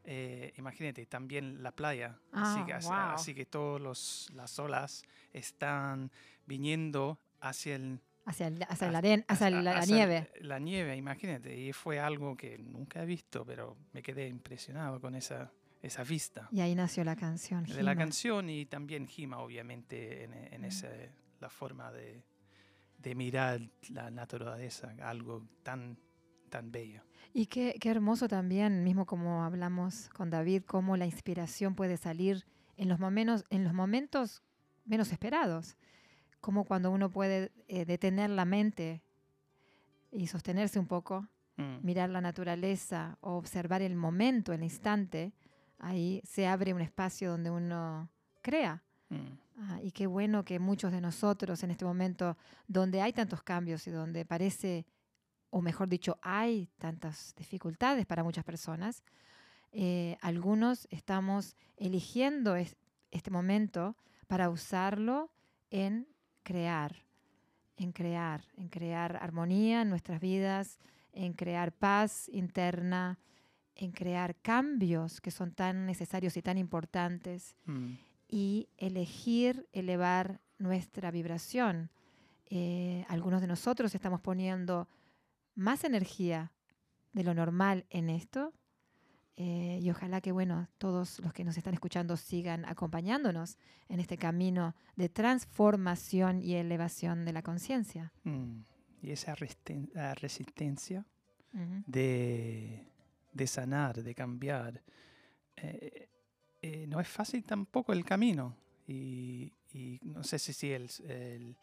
[0.05, 2.19] eh, imagínate, también la playa.
[2.33, 2.97] así, Ah, que, así- wow.
[2.97, 6.11] así que todas las olas están
[6.47, 10.31] viniendo hacia el, Hacia, el- hacia, Hacia- la, aren- hacia hacia- la, la nieve.
[10.41, 11.57] La nieve, imagínate.
[11.57, 15.51] Y fue algo que nunca he visto, pero me quedé impresionado con esa,
[15.83, 17.65] esa vista Y ahí nació la canción.
[17.65, 17.97] de la Hima.
[17.97, 20.65] canción y también Hima, obviamente, en, en Mm.
[20.65, 22.23] ese, la forma de,
[23.03, 25.99] de mirar la naturaleza, algo tan,
[26.49, 27.03] tan bello.
[27.33, 32.45] Y qué, qué hermoso también, mismo como hablamos con David, cómo la inspiración puede salir
[32.77, 34.43] en los momentos, en los momentos
[34.85, 35.77] menos esperados.
[36.41, 39.03] Como cuando uno puede eh, detener la mente
[40.11, 41.29] y sostenerse un poco,
[41.61, 45.35] Mm, mirar la naturaleza o observar el momento, el instante,
[45.79, 48.09] ahí se abre un espacio donde uno
[48.41, 48.83] crea.
[49.11, 53.43] mm, Ah, y qué bueno que muchos de nosotros en este momento, donde hay tantos
[53.43, 54.87] cambios y donde parece
[55.51, 59.03] o mejor dicho, hay tantas dificultades para muchas personas,
[59.73, 63.97] eh, algunos estamos eligiendo este momento
[64.29, 65.31] para usarlo
[65.71, 66.09] en
[66.43, 67.05] crear,
[67.77, 70.79] en crear, en crear armonía en nuestras vidas,
[71.13, 73.19] en crear paz interna,
[73.75, 77.95] en crear cambios que son tan necesarios y tan importantes Mm.
[78.31, 81.91] Y elegir elevar nuestra vibración.
[82.47, 84.89] Eh, algunos de nosotros estamos poniendo
[85.55, 86.53] más energía
[87.13, 88.53] de lo normal en esto
[89.37, 93.57] eh, y ojalá que bueno todos los que nos están escuchando sigan acompañándonos
[93.89, 98.13] en este camino de transformación y elevación de la conciencia.
[98.25, 98.61] Mm.
[99.03, 101.07] Y esa resisten- resistencia
[101.87, 104.83] de sanar, de cambiar,
[105.57, 106.10] eh,
[106.63, 108.57] eh, no es fácil tampoco el camino.
[108.87, 111.57] Y, y no sé si, si el, el,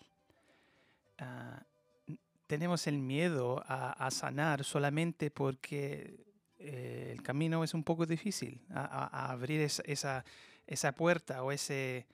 [2.07, 6.25] n- tenemos el miedo a, a sanar solamente porque
[6.59, 10.25] eh, el camino es un poco difícil, a, a- a abrir esa, esa,
[10.65, 12.05] esa puerta o ese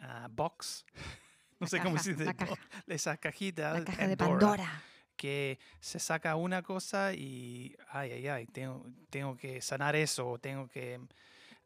[0.00, 0.84] ah, box.
[1.60, 2.24] No La sé cómo se dice.
[2.24, 2.54] la caja.
[2.86, 3.74] Esa cajita.
[3.74, 4.82] La caja de Pandora Pandora.
[5.14, 10.38] que se saca una cosa y, ay, ay, ay, tengo, tengo que sanar eso, o
[10.38, 10.98] tengo que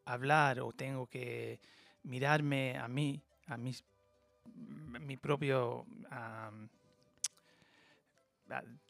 [0.05, 1.61] hablar, o tengo que
[2.03, 3.85] mirarme a mí, a mis-
[5.01, 5.87] mi propio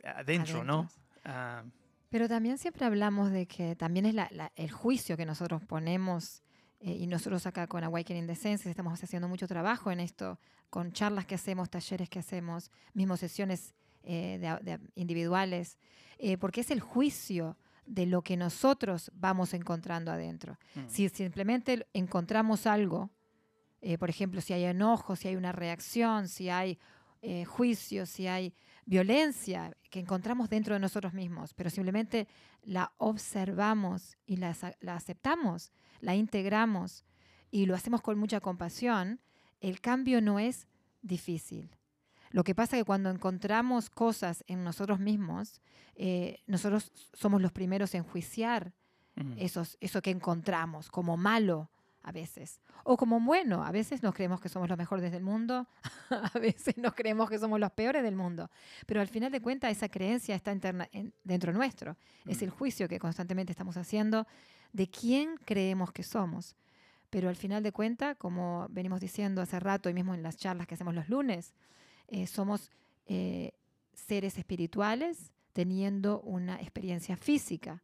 [0.05, 0.89] adentro, ¿no?
[1.25, 1.71] Am,
[2.11, 6.43] Pero también siempre hablamos de que también es la- la- el juicio que nosotros ponemos
[6.81, 10.39] eh, y nosotros acá con Awakening the Senses estamos haciendo mucho trabajo en esto,
[10.69, 15.79] con charlas que hacemos, talleres que hacemos, mismos sesiones eh, de, de individuales,
[16.19, 17.57] eh, porque es el juicio
[17.87, 20.59] de lo que nosotros vamos encontrando adentro.
[20.75, 23.11] mm, Si simplemente encontramos algo,
[23.81, 26.79] eh, por ejemplo, si hay enojo, si hay una reacción, si hay
[27.21, 28.55] eh, juicio, si hay
[28.87, 32.29] violencia que encontramos dentro de nosotros mismos, pero simplemente
[32.63, 34.55] la observamos y la,
[34.89, 37.05] aceptamos, la integramos
[37.51, 39.21] y lo hacemos con mucha compasión,
[39.61, 40.67] el cambio no es
[41.01, 41.71] difícil.
[42.35, 45.61] Lo que pasa es que cuando encontramos cosas en nosotros mismos,
[45.95, 48.73] eh, nosotros somos los primeros en juiciar
[49.15, 51.71] mm, esos, eso que encontramos como malo
[52.03, 55.69] a veces, o como bueno, a veces nos creemos que somos los mejores del mundo,
[56.35, 58.51] a veces nos creemos que somos los peores del mundo,
[58.87, 62.51] pero al final de cuentas esa creencia está interna, en- dentro nuestro, es mm, el
[62.51, 64.27] juicio que constantemente estamos haciendo
[64.73, 66.57] de quién creemos que somos.
[67.11, 70.67] Pero al final de cuentas, como venimos diciendo hace rato y mismo en las charlas
[70.67, 71.55] que hacemos los lunes,
[72.09, 72.71] eh, somos
[73.07, 73.53] eh,
[73.93, 77.83] seres espirituales teniendo una experiencia física.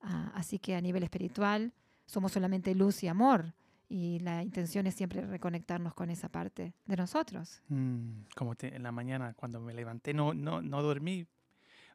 [0.00, 1.72] Ah, así que a nivel espiritual
[2.06, 3.54] somos solamente luz y amor.
[3.88, 7.62] Y la intención es siempre reconectarnos con esa parte de nosotros.
[7.68, 11.26] mm, como te- en la mañana cuando me levanté, no, no, no dormí,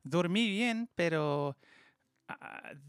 [0.04, 1.56] dormí bien, pero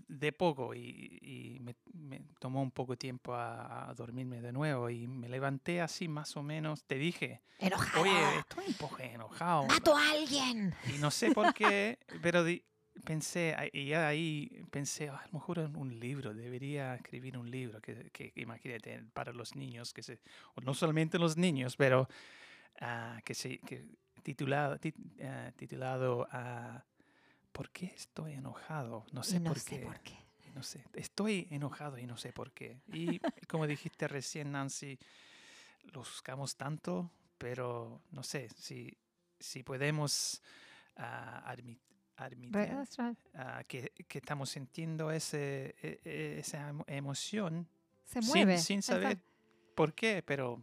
[0.08, 4.88] de poco y, y me, me tomó un poco tiempo a, a dormirme de nuevo
[4.90, 8.02] y me levanté así más o menos, te dije, ¡Enojado!
[8.02, 10.74] oye, estoy un poco enojado ¡Mato a alguien!
[10.94, 12.62] y no sé por qué, pero di-
[13.04, 17.80] pensé, y ahí pensé, "Ah, a lo mejor en un libro, debería escribir un libro
[17.80, 20.20] que, que imagínate, para los niños, que se,
[20.54, 22.08] o no solamente los niños, pero
[22.80, 23.84] ah, que se que
[24.22, 26.84] titulado, tit- ah, titulado ah,
[27.54, 29.06] ¿Por qué estoy enojado?
[29.12, 29.86] No sé no por sé qué.
[29.86, 30.18] por qué.
[30.56, 32.80] No sé, estoy enojado y no sé por qué.
[32.92, 34.98] Y como dijiste recién, Nancy,
[35.92, 38.96] lo buscamos tanto, pero no sé, si,
[39.38, 40.42] si podemos
[40.96, 41.78] ah, admi-
[42.16, 43.16] admitir right.
[43.34, 47.68] ah, que, que estamos sintiendo ese, e- e- esa emo- emoción
[48.04, 48.58] Se sin- mueve.
[48.58, 49.18] sin, saber
[49.76, 50.60] por qué, pero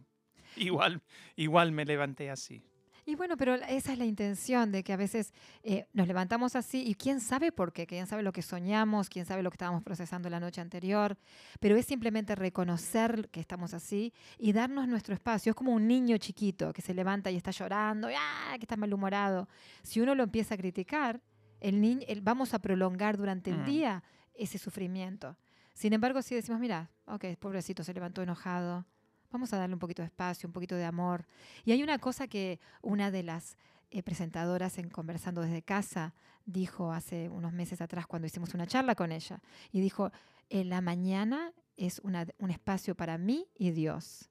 [0.56, 1.02] igual,
[1.36, 2.62] igual me levanté así.
[3.04, 5.32] Y bueno, pero esa es la intención de que a veces
[5.64, 9.26] eh, nos levantamos así y quién sabe por qué, quién sabe lo que soñamos, quién
[9.26, 11.18] sabe lo que estábamos procesando la noche anterior,
[11.58, 15.50] pero es simplemente reconocer que estamos así y darnos nuestro espacio.
[15.50, 18.52] Es como un niño chiquito que se levanta y está llorando, y, ¡ah!
[18.54, 19.48] que está malhumorado.
[19.82, 21.20] Si uno lo empieza a criticar,
[21.60, 23.64] el niño, el- vamos a prolongar durante el Mm.
[23.64, 24.02] día
[24.34, 25.36] ese sufrimiento.
[25.74, 28.84] Sin embargo, si decimos, mira, ok, pobrecito, se levantó enojado,
[29.32, 31.26] vamos a darle un poquito de espacio, un poquito de amor.
[31.64, 33.56] Y hay una cosa que una de las
[33.90, 36.14] eh, presentadoras en Conversando desde casa
[36.46, 39.40] dijo hace unos meses atrás cuando hicimos una charla con ella.
[39.70, 40.10] Y dijo,
[40.50, 44.28] en la mañana es una- un espacio para mí y Dios.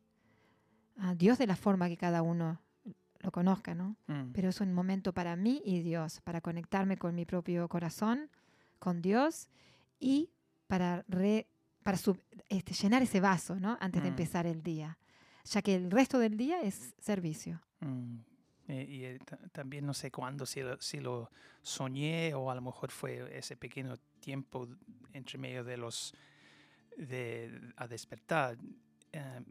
[0.97, 2.60] Ah, Dios de la forma que cada uno
[3.20, 3.95] lo conozca, ¿no?
[4.08, 8.30] Mm, Pero es un momento para mí y Dios, para conectarme con mi propio corazón,
[8.80, 9.47] con Dios
[9.99, 10.32] y
[10.68, 11.47] para, re-
[11.84, 13.78] para sub- este, llenar ese vaso, ¿no?
[13.82, 14.14] Antes de Mm.
[14.14, 14.98] empezar el día.
[15.46, 17.62] Ya que el resto del día es servicio.
[17.80, 18.18] mm.
[18.68, 21.30] Eh, y eh, ta- también no sé cuándo, si lo, si lo
[21.62, 24.68] soñé o a lo mejor fue ese pequeño tiempo
[25.14, 26.14] entre medio de los
[26.96, 28.58] de a despertar.
[29.14, 29.42] eh,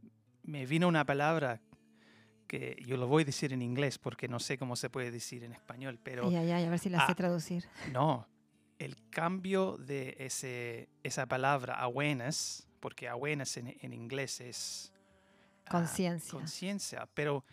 [0.45, 1.61] me vino una palabra
[2.47, 5.45] que yo lo voy a decir en inglés porque no sé cómo se puede decir
[5.45, 7.65] en español, pero Ay, ay, ay, a ver si la sé traducir.
[7.93, 8.27] no,
[8.81, 14.93] el cambio de ese, esa palabra awareness, porque awareness en, en inglés es
[15.67, 16.33] ah, Conciencia.
[16.33, 17.45] conciencia, pero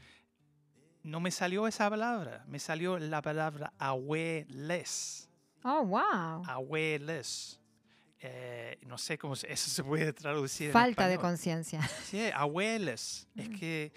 [1.03, 5.29] no me salió esa palabra, me salió la palabra awareness,
[5.63, 6.43] Oh, wow.
[6.47, 7.59] awareness.
[8.19, 10.67] Eh, no sé cómo eso se puede traducir.
[10.67, 11.81] en Falta de conciencia.
[12.05, 12.19] Sí.
[13.35, 13.53] Es Mm.
[13.59, 13.91] que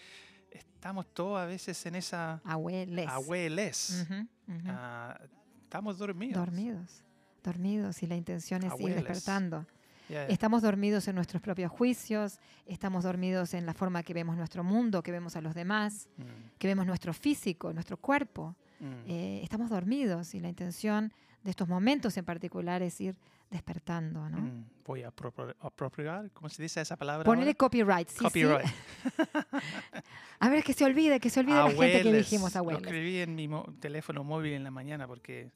[0.50, 3.08] estamos todos a veces en esa Abueles.
[3.08, 4.02] abueles.
[4.04, 4.14] Ujú,
[4.56, 4.66] ujú.
[4.68, 5.18] Ah,
[5.62, 6.44] estamos dormidos.
[6.44, 7.02] Dormidos.
[7.42, 8.96] Dormidos y la intención es ir Abueles.
[9.04, 9.66] despertando.
[10.08, 10.26] Yeah.
[10.26, 15.02] Estamos dormidos en nuestros propios juicios, estamos dormidos en la forma que vemos nuestro mundo,
[15.04, 16.22] que vemos a los demás, Mm,
[16.58, 18.56] que vemos nuestro físico, nuestro cuerpo.
[18.80, 18.92] mm.
[19.08, 21.12] Eh, estamos dormidos y la intención
[21.44, 23.14] de estos momentos en particular es ir
[23.50, 24.38] despertando, ¿no?
[24.38, 27.24] Mm, Voy a apropri- apropiar, ¿cómo se dice esa palabra?
[27.24, 28.24] Ponerle copyright, sí, sí.
[28.24, 28.66] Copyright.
[30.40, 32.30] A ver, que se olvide, que se olvide la gente que Abueles.
[32.30, 32.82] dijimos Lo abuelos.
[32.82, 33.48] escribí en mi
[33.80, 35.50] teléfono móvil en la mañana porque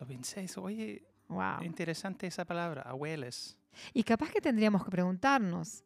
[0.00, 0.44] lo pensé.
[0.44, 1.62] eso, Oye, Wow.
[1.64, 3.58] interesante esa palabra, abueles.
[3.92, 5.84] Y capaz que tendríamos que preguntarnos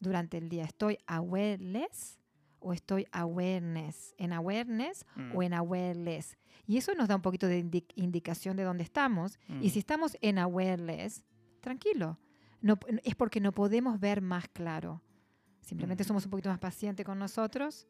[0.00, 2.18] durante el día, ¿estoy awareness
[2.60, 4.14] o estoy awareness?
[4.18, 6.36] ¿En awareness Mm, o en awareness?
[6.66, 9.38] Y eso nos da un poquito de indi- indicación de dónde estamos.
[9.48, 11.24] Y mm, si estamos en awareness,
[11.60, 12.18] tranquilo.
[12.60, 15.02] No, es porque no podemos ver más claro.
[15.62, 16.06] Simplemente Mm.
[16.06, 17.88] somos un poquito más pacientes con nosotros.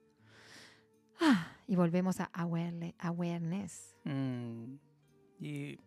[1.21, 3.95] Ah, y volvemos a awarele- awareness.
[4.05, 4.75] mm,
[5.43, 5.79] y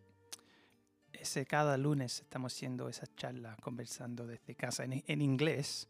[1.12, 5.88] ese cada lunes estamos haciendo esa charla, conversando desde casa en, en inglés.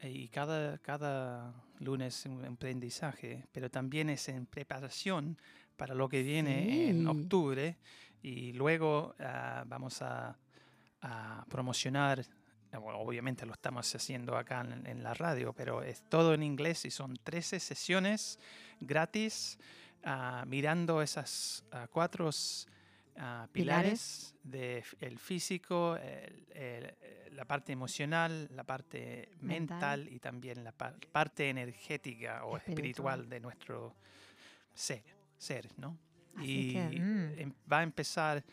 [0.00, 5.38] eh, Y cada, cada lunes un aprendizaje, pero también es en preparación
[5.76, 7.06] para lo que viene en Sí.
[7.06, 7.76] octubre.
[8.22, 10.36] Y luego ah, vamos a,
[11.00, 12.24] a promocionar,
[12.72, 16.84] bueno, obviamente lo estamos haciendo acá en, en la radio, pero es todo en inglés
[16.84, 18.38] y son 13 sesiones
[18.80, 19.58] gratis
[20.04, 22.30] ah, mirando esas ah, cuatro
[23.18, 30.00] ah, pilares, del físico, el- el- eh, la parte emocional, la parte Mental.
[30.00, 32.78] mental, y también la par- parte energética o Espiritual.
[33.20, 33.94] espiritual de nuestro
[34.74, 35.02] ser,
[35.36, 35.98] ser ¿no?
[36.36, 37.38] Así y que, mm.
[37.38, 38.44] em- va a empezar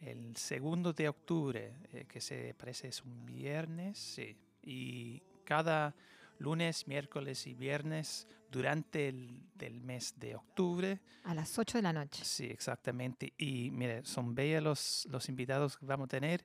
[0.00, 4.36] el segundo de octubre, eh, que se parece es un viernes, sí.
[4.62, 5.94] Y cada
[6.38, 11.00] lunes, miércoles y viernes durante el del mes de octubre.
[11.24, 12.24] A las 8 de la noche.
[12.24, 13.32] Sí, exactamente.
[13.36, 16.44] Y mire, son bellos los, los invitados que vamos a tener.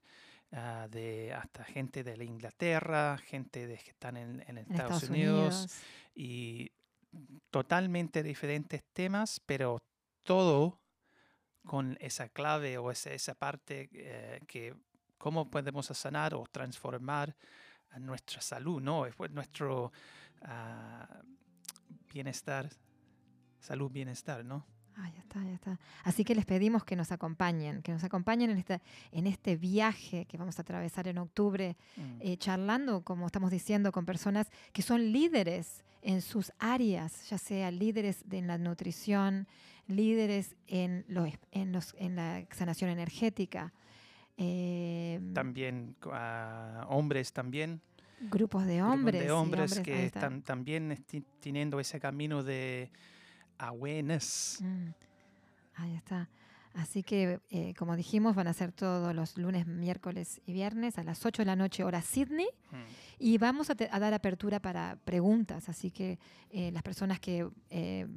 [0.51, 5.03] ah, de hasta gente de la Inglaterra, gente de que están en, en En Estados,
[5.03, 5.77] Estados Unidos, Unidos.
[6.15, 6.71] y
[7.49, 9.83] totalmente diferentes temas, pero
[10.23, 10.79] todo
[11.65, 14.75] con esa clave o esa, esa parte eh, que
[15.17, 17.35] cómo podemos sanar o transformar
[17.99, 19.05] nuestra salud, ¿no?
[19.05, 19.91] Es pues nuestro
[20.41, 21.21] ah,
[22.13, 22.69] bienestar,
[23.59, 24.65] salud, bienestar, ¿no?
[24.95, 25.79] Ah, ya está, ya está.
[26.03, 28.79] Así que les pedimos que nos acompañen, que nos acompañen en este,
[29.11, 32.01] en este viaje que vamos a atravesar en octubre, Mm.
[32.21, 37.71] eh, charlando, como estamos diciendo, con personas que son líderes en sus áreas, ya sea
[37.71, 39.47] líderes de, en la nutrición,
[39.87, 43.73] líderes en, lo es- en, los, en la sanación energética,
[44.37, 47.81] eh, También ah, hombres también.
[48.21, 49.21] Grupos de grupos hombres.
[49.21, 50.19] de y hombres, ahí que está.
[50.19, 52.89] están también esti- teniendo ese camino de
[53.57, 54.59] awareness.
[54.61, 54.89] Mm,
[55.75, 56.29] Ahí está.
[56.75, 61.03] Así que, eh, como dijimos, van a ser todos los lunes, miércoles y viernes a
[61.03, 62.47] las 8 de la noche, hora Sydney.
[62.71, 62.75] Mm.
[63.19, 66.17] Y vamos a, te- a dar apertura para preguntas, así que
[66.49, 68.07] eh, las personas que eh,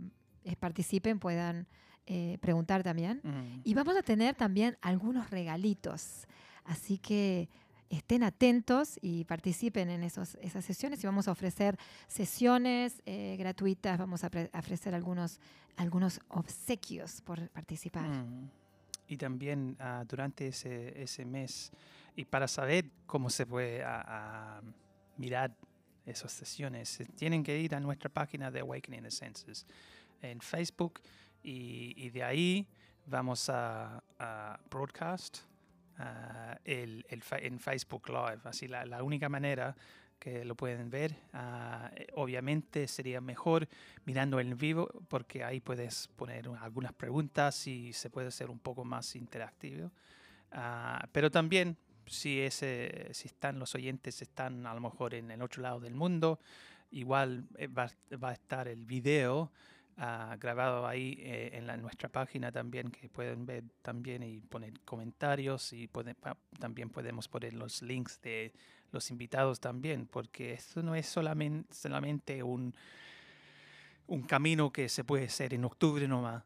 [0.45, 1.67] eh, participen puedan
[2.07, 3.21] eh, preguntar también.
[3.23, 3.61] Mm.
[3.65, 6.27] Y vamos a tener también algunos regalitos,
[6.65, 7.49] así que
[7.91, 11.79] estén atentos y participen en esos, esas sesiones y vamos a ofrecer
[12.09, 15.41] sesiones eh, gratuitas, vamos a, a ofrecer algunos,
[15.77, 18.09] algunos obsequios por participar.
[18.09, 18.51] Mm.
[19.09, 21.71] Y también ah, durante ese, ese mes,
[22.17, 23.85] y para saber cómo se puede
[25.17, 25.55] mirar
[26.05, 29.67] esas sesiones, tienen que ir a nuestra página de Awakening the Senses
[30.23, 31.01] en Facebook
[31.43, 32.67] y, y de ahí
[33.07, 35.39] vamos a, a broadcast
[35.99, 38.41] ah, el, el en Facebook Live.
[38.45, 39.77] Así la, la única manera
[40.19, 43.69] que lo pueden ver, eh, obviamente sería mejor
[44.07, 48.59] mirando en vivo porque ahí puedes poner un- algunas preguntas y se puede ser un
[48.59, 49.91] poco más interactivo.
[50.53, 51.77] Ah, pero también
[52.07, 55.95] si, ese, si están los oyentes, están a lo mejor en el otro lado del
[55.95, 56.41] mundo,
[56.91, 57.91] igual eh, va,
[58.23, 59.53] va a estar el video
[59.99, 64.73] ah, grabado ahí eh, en la- nuestra página también, que pueden ver también y poner
[64.85, 66.17] comentarios y pueden-
[66.59, 68.53] también podemos poner los links de
[68.93, 72.75] los invitados también, porque esto no es solamente, solamente un,
[74.07, 76.45] un camino que se puede hacer en octubre nomás.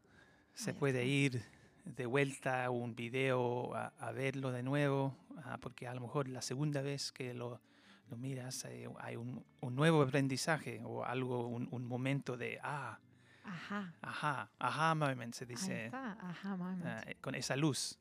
[0.53, 1.43] Se puede ir
[1.85, 6.27] de vuelta a un video a, a verlo de nuevo, ah, porque a lo mejor
[6.27, 7.61] la segunda vez que lo,
[8.09, 12.99] lo miras eh, hay un, un nuevo aprendizaje o algo, un, un momento de, ah,
[13.43, 13.93] Ajá.
[14.01, 16.13] ajá, ajá moment, se Ahí dice, está.
[16.21, 16.85] Ajá, moment.
[16.85, 17.97] ah, eh, con esa luz.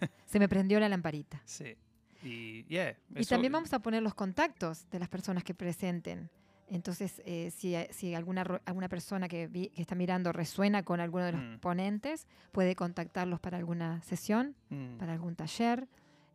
[0.26, 1.40] Se me prendió la lamparita.
[1.44, 1.76] Sí.
[2.22, 6.30] Y, yeah, Y eso- también vamos a poner los contactos de las personas que presenten.
[6.68, 11.24] Entonces, eh, si, si alguna, alguna persona que, vi- que está mirando resuena con alguno
[11.24, 11.58] de los Mm.
[11.58, 15.86] ponentes, puede contactarlos para alguna sesión, Mm, para algún taller.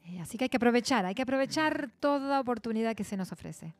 [0.05, 3.73] Eh, así que hay que aprovechar, hay que aprovechar toda oportunidad que se nos ofrece.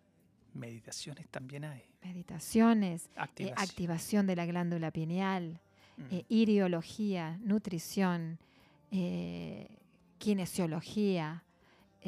[0.54, 1.84] meditaciones también hay.
[2.08, 4.28] Meditaciones, eh, Activación.
[4.28, 5.60] de la glándula pineal,
[5.98, 8.38] Mm, eh, iriología, nutrición,
[8.92, 9.68] eh,
[10.20, 11.44] kinesiología,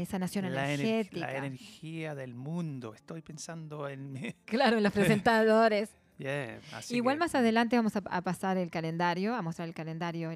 [0.06, 1.20] sanación la, ener- energética.
[1.28, 2.94] la energía del mundo.
[2.94, 4.34] Estoy pensando en...
[4.46, 5.90] Claro, en los presentadores.
[6.18, 10.32] Yeah, Igual que- más adelante vamos a, a pasar el calendario, a mostrar el calendario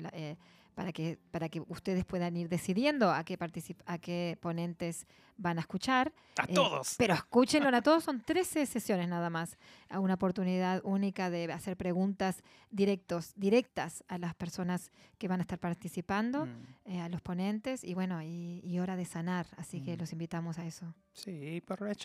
[0.74, 3.38] para, que, para que ustedes puedan ir decidiendo a qué,
[3.86, 5.05] a qué ponentes
[5.38, 6.13] van a escuchar.
[6.38, 6.95] A Eh, todos.
[6.97, 9.57] Pero escúchenlo a todos, son 13 sesiones nada más.
[9.91, 15.59] Una oportunidad única de hacer preguntas directos, directas a las personas que van a estar
[15.59, 19.47] participando, Mm, eh, a los ponentes, y bueno, y, y hora de sanar.
[19.57, 19.99] Así que Mm.
[19.99, 20.93] los invitamos a eso.
[21.13, 21.61] Sí, y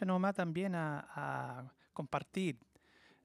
[0.07, 2.59] nomás también a, a compartir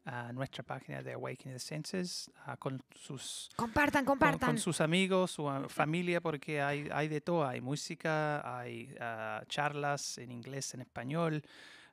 [0.05, 4.49] a nuestra página de Awakening the Senses ah, con sus Compartan, con, compartan.
[4.49, 7.47] con sus amigos, su familia, porque hay, hay de todo.
[7.47, 11.41] Hay música, hay ah, charlas en inglés, en español.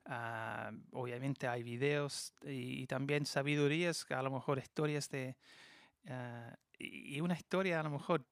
[0.07, 5.37] ah, obviamente hay videos y, y también sabidurías, a lo mejor historias de...
[6.79, 8.25] y una historia, a lo mejor,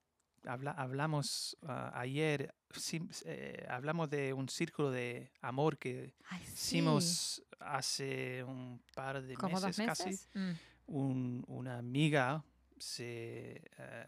[0.45, 6.53] habla- hablamos ah, ayer, sim- eh, hablamos de un círculo de amor que Ay, sí.
[6.77, 10.19] hicimos hace un par de ¿Como meses, casi?
[10.33, 10.51] Mm.
[10.87, 12.43] un- una amiga
[12.77, 14.05] se eh,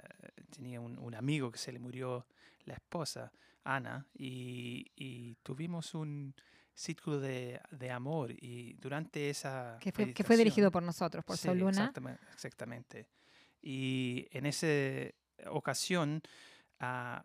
[0.50, 2.26] tenía un, un amigo que se le murió
[2.66, 3.32] la esposa,
[3.64, 6.34] Ana, y, y tuvimos un
[6.74, 11.24] círculo de, de amor y durante esa Que fue, que meditación- fue dirigido por nosotros,
[11.26, 11.72] por Sí, Sol Luna.
[11.72, 13.08] exactamente, exactamente.
[13.62, 14.68] Y en esa
[15.50, 16.22] ocasión
[16.80, 17.24] ah,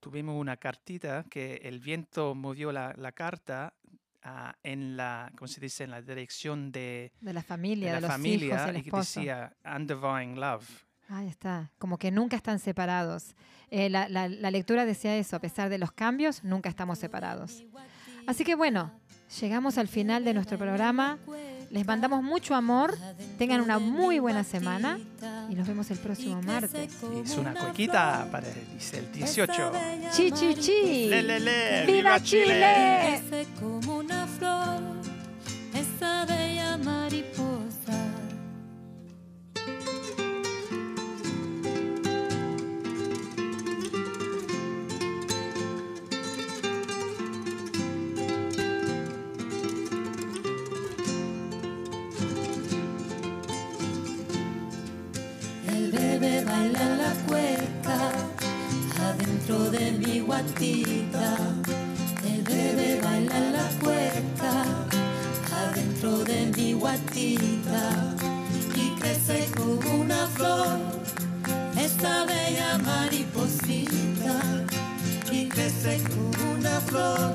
[0.00, 3.74] tuvimos una cartita que el viento movió la, la carta
[4.22, 5.84] ah, en la, ¿cómo se dice?
[5.84, 8.82] En la dirección de, De la familia, de de, la los familia hijos, el y
[8.82, 10.84] que decía Undivine Love.
[11.08, 13.36] Ahí está, como que nunca están separados.
[13.70, 17.62] Eh, la, la- la lectura decía eso, a pesar de los cambios, nunca estamos separados.
[18.26, 18.90] Así que bueno,
[19.40, 21.18] llegamos al final de nuestro programa.
[21.70, 22.96] Les mandamos mucho amor,
[23.38, 24.98] tengan una muy buena semana
[25.48, 26.90] y nos vemos el próximo martes.
[27.14, 29.72] Y es una cuequita para el, dice el 18.
[30.12, 31.08] Chi, chi, chi.
[31.08, 33.20] Le, le, le, ¡Viva Chile!
[33.28, 33.46] Crece
[56.18, 58.10] Bebé baila la cueca,
[59.06, 61.36] adentro de mi guatita.
[62.24, 64.64] El bebé baila la cueca,
[65.62, 68.14] adentro de mi guatita.
[68.74, 70.78] Y crece como una flor,
[71.78, 74.40] esta bella mariposita.
[75.30, 77.34] Y crece como una flor,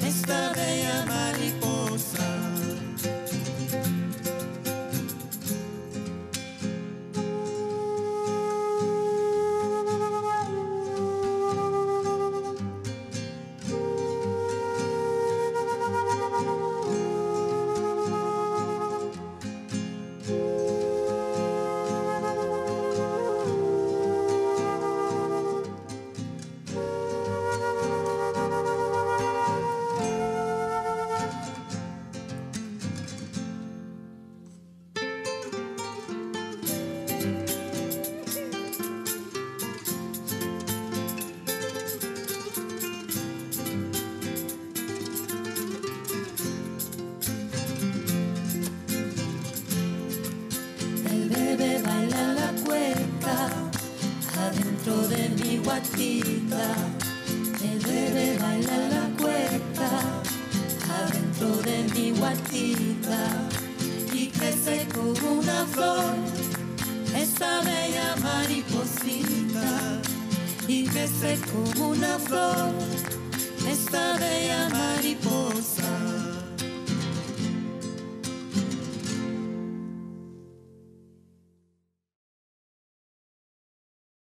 [0.00, 1.59] esta bella mariposa.